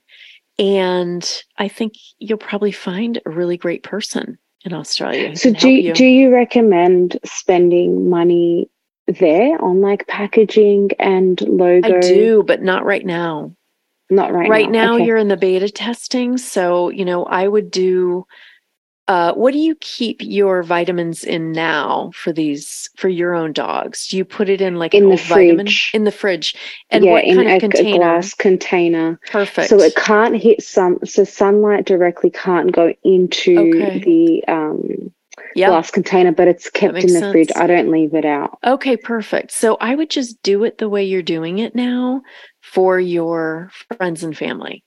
[0.58, 5.34] And I think you'll probably find a really great person in Australia.
[5.36, 5.94] So do you.
[5.94, 8.68] do you recommend spending money
[9.06, 11.96] there on like packaging and logo?
[11.96, 13.54] I do, but not right now.
[14.10, 15.04] Not right, Right, now, Okay.
[15.06, 16.36] you're in the beta testing.
[16.36, 18.26] So, you know, I would do
[19.08, 24.06] uh, what do you keep your vitamins in now for these for your own dogs?
[24.06, 25.90] Do you put it in like In the vitamin fridge.
[25.92, 26.54] in the fridge?
[26.90, 27.98] And yeah, what in kind a, of a container?
[27.98, 29.18] glass container.
[29.32, 29.68] Perfect.
[29.68, 31.00] So it can't hit some.
[31.04, 33.98] So sunlight directly can't go into Okay.
[33.98, 35.12] the um,
[35.54, 35.68] yeah.
[35.68, 37.50] glass container, but it's kept in the fridge.
[37.56, 38.58] I don't leave it out.
[38.64, 39.52] Okay, perfect.
[39.52, 42.22] So I would just do it the way you're doing it now
[42.60, 44.84] for your friends and family.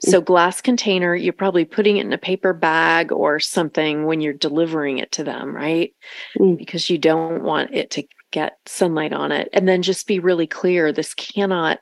[0.00, 4.32] So, glass container, you're probably putting it in a paper bag or something when you're
[4.32, 5.94] delivering it to them, right?
[6.38, 6.56] Mm.
[6.56, 9.50] Because you don't want it to get sunlight on it.
[9.52, 11.78] And then just be really clear this cannot,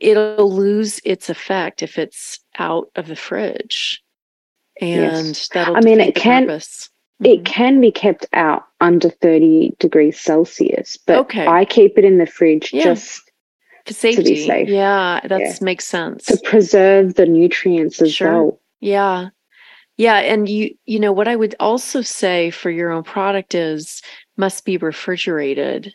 [0.00, 4.02] it'll lose its effect if it's out of the fridge.
[4.80, 5.48] And Yes.
[5.48, 6.90] that'll I mean, it can- purpose.
[7.24, 7.44] It Mhm.
[7.44, 11.46] can be kept out under 30 degrees Celsius, but Okay.
[11.46, 12.84] I keep it in the fridge Yeah.
[12.84, 13.22] just
[13.86, 14.46] For safety.
[14.46, 14.68] safe.
[14.68, 15.54] Yeah, that Yeah.
[15.62, 16.24] makes sense.
[16.26, 18.32] to preserve the nutrients as Sure.
[18.32, 18.60] well.
[18.80, 19.28] Yeah.
[19.96, 24.02] Yeah, and you you know what I would also say for your own product is
[24.36, 25.94] must be refrigerated.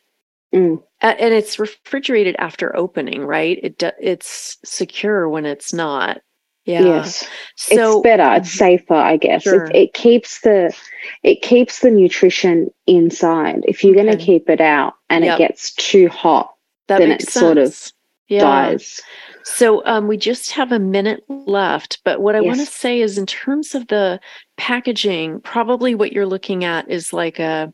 [0.54, 0.82] Mm.
[1.02, 3.60] And it's refrigerated after opening, right?
[3.62, 6.22] It it's secure when it's not.
[6.66, 6.82] Yeah.
[6.82, 7.28] Yes.
[7.56, 8.36] So it's better.
[8.36, 9.44] It's safer, I guess.
[9.44, 9.66] Sure.
[9.66, 10.76] It, it keeps the
[11.24, 13.64] it keeps the nutrition inside.
[13.68, 15.36] If you're going to keep it out and Yep.
[15.36, 16.54] it gets too hot,
[16.88, 17.92] that then it sort of
[18.28, 18.42] yeah.
[18.42, 19.02] dies.
[19.44, 23.18] So um, we just have a minute left, but what I want to say is,
[23.18, 24.20] in terms of the
[24.58, 27.74] packaging, probably what you're looking at is like a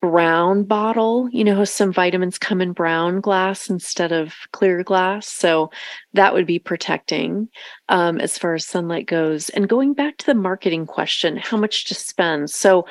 [0.00, 1.28] brown bottle.
[1.30, 5.26] You know some vitamins come in brown glass instead of clear glass.
[5.26, 5.70] So
[6.14, 7.48] that would be protecting
[7.88, 9.48] um, as far as sunlight goes.
[9.50, 12.50] And going back to the marketing question, how much to spend.
[12.50, 12.86] So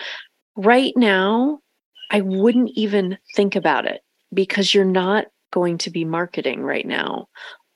[0.55, 1.59] right now,
[2.11, 4.01] I wouldn't even think about it
[4.33, 7.27] because you're not going to be marketing right now.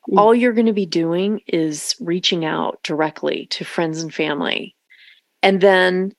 [0.09, 0.19] Mm.
[0.19, 4.75] All you're going to be doing is reaching out directly to friends and family.
[5.41, 6.13] And then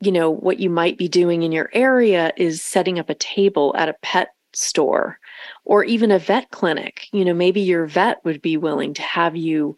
[0.00, 3.74] you know, what you might be doing in your area is setting up a table
[3.76, 5.18] at a pet store
[5.64, 7.08] or even a vet clinic.
[7.12, 9.76] You know, maybe your vet would be willing to have you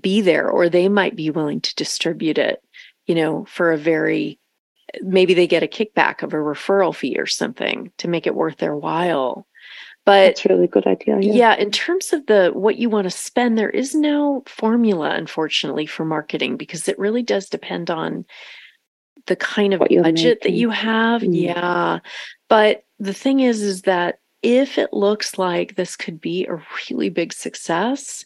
[0.00, 2.62] be there, or they might be willing to distribute it,
[3.06, 4.38] you know, for a very
[5.02, 8.56] maybe they get a kickback of a referral fee or something to make it worth
[8.56, 9.46] their while.
[10.04, 11.18] But it's really good idea.
[11.20, 11.32] Yeah.
[11.32, 15.84] yeah, in terms of the what you want to spend, there is no formula, unfortunately,
[15.84, 18.24] for marketing because it really does depend on
[19.28, 20.38] the kind of budget making.
[20.42, 21.22] that you have.
[21.22, 21.40] Mm.
[21.40, 21.98] Yeah.
[22.48, 27.10] But the thing is, is that if it looks like this could be a really
[27.10, 28.24] big success,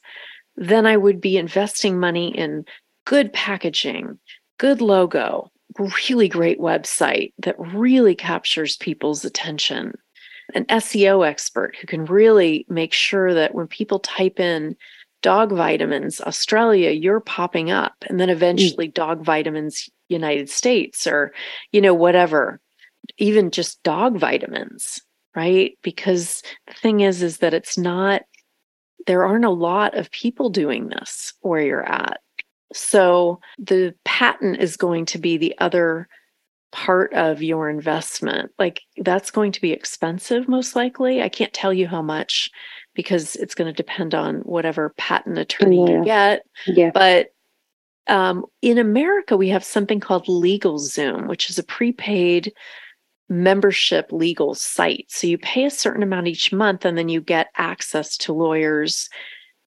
[0.56, 2.64] then I would be investing money in
[3.04, 4.18] good packaging,
[4.58, 9.94] good logo, really great website that really captures people's attention,
[10.54, 14.76] an SEO expert who can really make sure that when people type in
[15.22, 18.32] dog vitamins Australia, you're popping up, and then mm.
[18.32, 18.94] eventually mm.
[18.94, 21.32] dog vitamins United States or,
[21.70, 22.60] you know, whatever,
[23.18, 25.00] even just dog vitamins,
[25.34, 25.78] right?
[25.82, 28.22] Because the thing is, is that it's not,
[29.06, 32.20] there aren't a lot of people doing this where you're at.
[32.74, 36.08] So the patent is going to be the other
[36.70, 38.50] part of your investment.
[38.58, 41.22] Like that's going to be expensive, most likely.
[41.22, 42.50] I can't tell you how much
[42.94, 45.98] because it's going to depend on whatever patent attorney yeah.
[45.98, 46.42] you get.
[46.66, 46.90] Yeah.
[46.92, 47.28] But
[48.06, 52.52] um, in America, we have something called Legal Zoom, which is a prepaid
[53.28, 55.06] membership legal site.
[55.08, 59.08] So you pay a certain amount each month and then you get access to lawyers.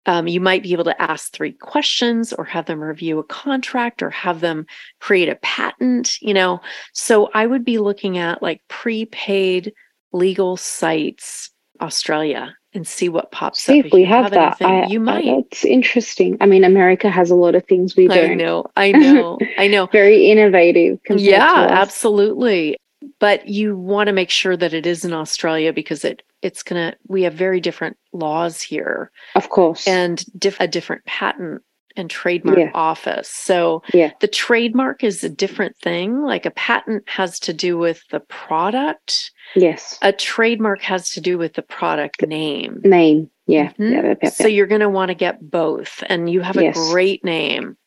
[0.06, 4.04] Um, you might be able to ask three questions or have them review a contract
[4.04, 4.68] or have them
[5.00, 6.62] create a patent, you know.
[6.94, 9.74] So I would be looking at like prepaid
[10.14, 11.50] legal sites,
[11.82, 13.86] Australia, and see what pops see up.
[13.86, 14.62] if we have, have that.
[14.62, 15.26] I, you might.
[15.26, 16.38] It's interesting.
[16.42, 18.32] I mean, America has a lot of things we don't.
[18.32, 18.66] I know.
[18.76, 19.40] I know.
[19.58, 19.88] I know.
[19.88, 21.00] Very innovative.
[21.10, 22.78] Yeah, absolutely.
[23.20, 26.96] But you want to make sure that it is in Australia because it it's gonna.
[27.08, 31.62] We have very different laws here, of course, and diff- a different patent
[31.96, 32.72] and trademark yeah.
[32.74, 33.30] office.
[33.30, 34.12] So yeah.
[34.22, 36.22] the trademark is a different thing.
[36.22, 39.32] Like a patent has to do with the product.
[39.56, 39.98] Yes.
[40.02, 42.82] A trademark has to do with the product name.
[42.84, 43.30] Name.
[43.48, 43.72] Yeah.
[43.74, 44.14] Mm-hmm.
[44.24, 46.04] yeah, so you're going to want to get both.
[46.08, 46.90] And you have a yes.
[46.92, 47.78] great name.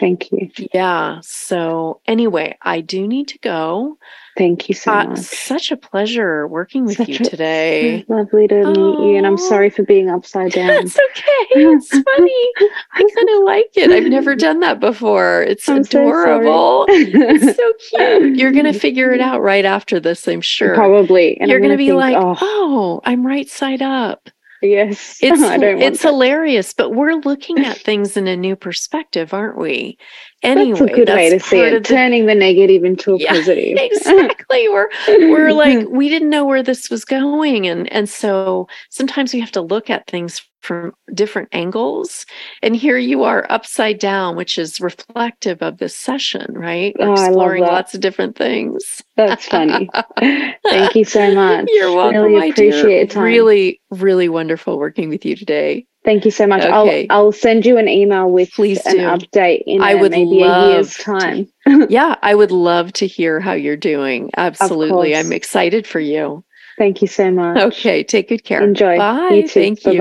[0.00, 0.50] Thank you.
[0.72, 1.20] Yeah.
[1.22, 3.96] So, anyway, I do need to go.
[4.36, 5.20] Thank you so uh, much.
[5.20, 8.04] Such a pleasure working with such you today.
[8.08, 8.72] lovely to oh.
[8.72, 9.16] meet you.
[9.16, 10.84] And I'm sorry for being upside down.
[10.84, 11.60] It's okay.
[11.60, 12.52] It's funny.
[12.92, 13.90] I kind of like it.
[13.90, 15.42] I've never done that before.
[15.42, 16.86] It's I'm adorable.
[16.88, 17.72] So it's so
[18.18, 18.36] cute.
[18.36, 20.74] You're going to figure it out right after this, I'm sure.
[20.74, 21.40] Probably.
[21.40, 22.36] And You're going to be think, like, oh.
[22.40, 24.28] oh, I'm right side up.
[24.64, 25.18] Yes.
[25.22, 29.98] It's it's hilarious, but we're looking at things in a new perspective, aren't we?
[30.42, 31.70] Anyway, that's a good that's way to see it.
[31.70, 33.78] The, turning the negative into a yeah, positive.
[33.78, 34.68] exactly.
[34.68, 39.40] We're we're like we didn't know where this was going, and and so sometimes we
[39.40, 42.24] have to look at things from different angles.
[42.62, 46.96] And here you are upside down, which is reflective of this session, right?
[46.98, 49.02] oh, exploring lots of different things.
[49.16, 49.90] That's funny.
[50.18, 51.68] Thank you so much.
[51.68, 52.22] You're welcome.
[52.22, 53.20] Really appreciate it.
[53.20, 55.86] Really, really wonderful working with you today.
[56.04, 56.62] Thank you so much.
[56.62, 57.06] Okay.
[57.08, 59.02] I'll I'll send you an email with Please an do.
[59.02, 61.48] update in I would maybe a year's time.
[61.66, 64.30] To, yeah, I would love to hear how you're doing.
[64.36, 65.16] Absolutely.
[65.16, 66.44] I'm excited for you.
[66.76, 67.56] Thank you so much.
[67.56, 68.62] Okay, take good care.
[68.62, 68.98] Enjoy.
[68.98, 69.28] Bye.
[69.30, 69.92] You Thank Bye-bye.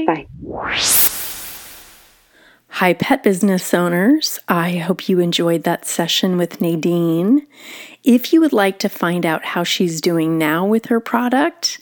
[0.00, 0.06] you.
[0.06, 0.26] Bye.
[0.46, 0.78] Bye.
[2.76, 4.40] Hi, pet business owners.
[4.48, 7.46] I hope you enjoyed that session with Nadine.
[8.02, 11.78] If you would like to find out how she's doing now with her product,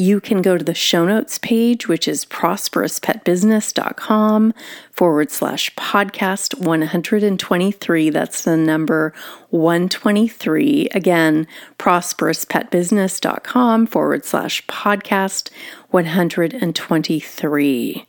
[0.00, 4.54] you can go to the show notes page, which is prosperouspetbusiness.com
[4.90, 8.08] forward slash podcast 123.
[8.08, 9.12] That's the number
[9.50, 10.88] 123.
[10.92, 11.46] Again,
[11.78, 15.50] prosperouspetbusiness.com forward slash podcast
[15.90, 18.06] 123.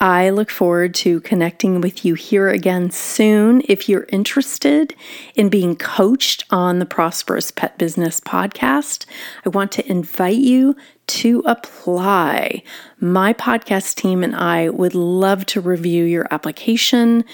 [0.00, 3.62] I look forward to connecting with you here again soon.
[3.68, 4.94] If you're interested
[5.34, 9.04] in being coached on the Prosperous Pet Business podcast,
[9.44, 10.74] I want to invite you
[11.10, 12.62] to apply.
[13.00, 17.24] My podcast team and I would love to review your application.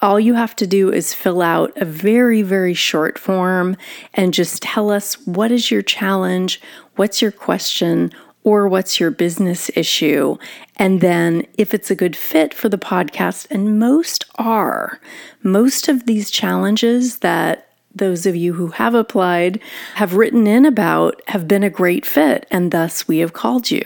[0.00, 3.76] all you have to do is fill out a very, very short form
[4.14, 6.60] and just tell us what is your challenge,
[6.96, 8.10] what's your question,
[8.44, 10.36] or what's your business issue.
[10.76, 15.00] And then, if it's a good fit for the podcast, and most are,
[15.42, 17.67] most of these challenges that
[17.98, 19.60] those of you who have applied
[19.94, 23.82] have written in about have been a great fit, and thus we have called you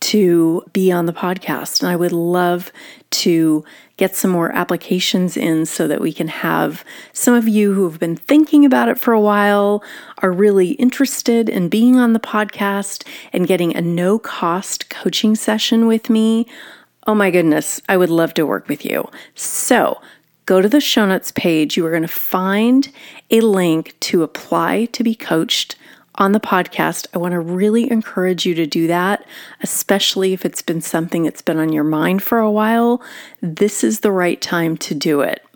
[0.00, 1.80] to be on the podcast.
[1.80, 2.72] And I would love
[3.10, 3.64] to
[3.96, 8.00] get some more applications in so that we can have some of you who have
[8.00, 9.84] been thinking about it for a while,
[10.18, 15.86] are really interested in being on the podcast and getting a no cost coaching session
[15.86, 16.46] with me.
[17.06, 19.06] Oh my goodness, I would love to work with you.
[19.34, 20.00] So,
[20.50, 21.76] go to the show notes page.
[21.76, 22.90] You are going to find
[23.30, 25.76] a link to apply to be coached
[26.16, 27.06] on the podcast.
[27.14, 29.24] I want to really encourage you to do that,
[29.62, 33.00] especially if it's been something that's been on your mind for a while.
[33.40, 35.46] This is the right time to do it.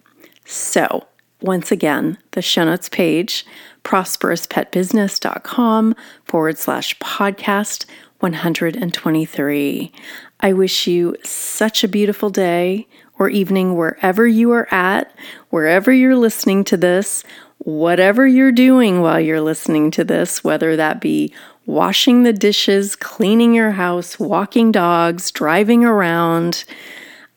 [0.45, 1.09] So,
[1.41, 3.45] once again, the show notes page,
[3.83, 7.87] prosperouspetbusiness.com forward slash podcast
[8.21, 9.93] 123.
[10.39, 12.87] I wish you such a beautiful day
[13.19, 15.15] or evening wherever you are at,
[15.51, 17.25] wherever you're listening to this
[17.59, 21.33] whatever you're doing while you're listening to this, whether that be
[21.67, 26.65] washing the dishes, cleaning your house, walking dogs, driving around,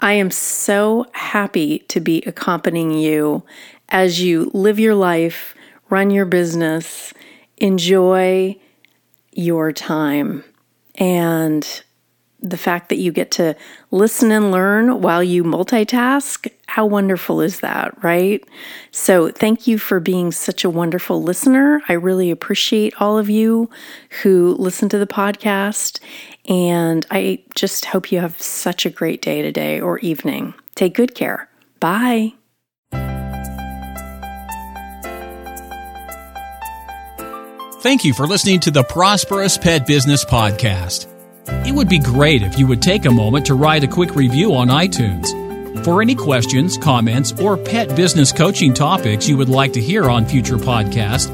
[0.01, 3.43] I am so happy to be accompanying you
[3.89, 5.55] as you live your life,
[5.89, 7.13] run your business,
[7.55, 8.57] enjoy
[9.31, 10.43] your time.
[10.95, 11.83] And
[12.39, 13.55] the fact that you get to
[13.91, 18.43] listen and learn while you multitask, how wonderful is that, right?
[18.91, 21.81] So, thank you for being such a wonderful listener.
[21.89, 23.69] I really appreciate all of you
[24.21, 25.99] who listen to the podcast.
[26.47, 30.53] And I just hope you have such a great day today or evening.
[30.75, 31.49] Take good care.
[31.79, 32.33] Bye.
[37.81, 41.07] Thank you for listening to the Prosperous Pet Business Podcast.
[41.47, 44.55] It would be great if you would take a moment to write a quick review
[44.55, 45.33] on iTunes.
[45.83, 50.25] For any questions, comments, or pet business coaching topics you would like to hear on
[50.25, 51.27] future podcasts,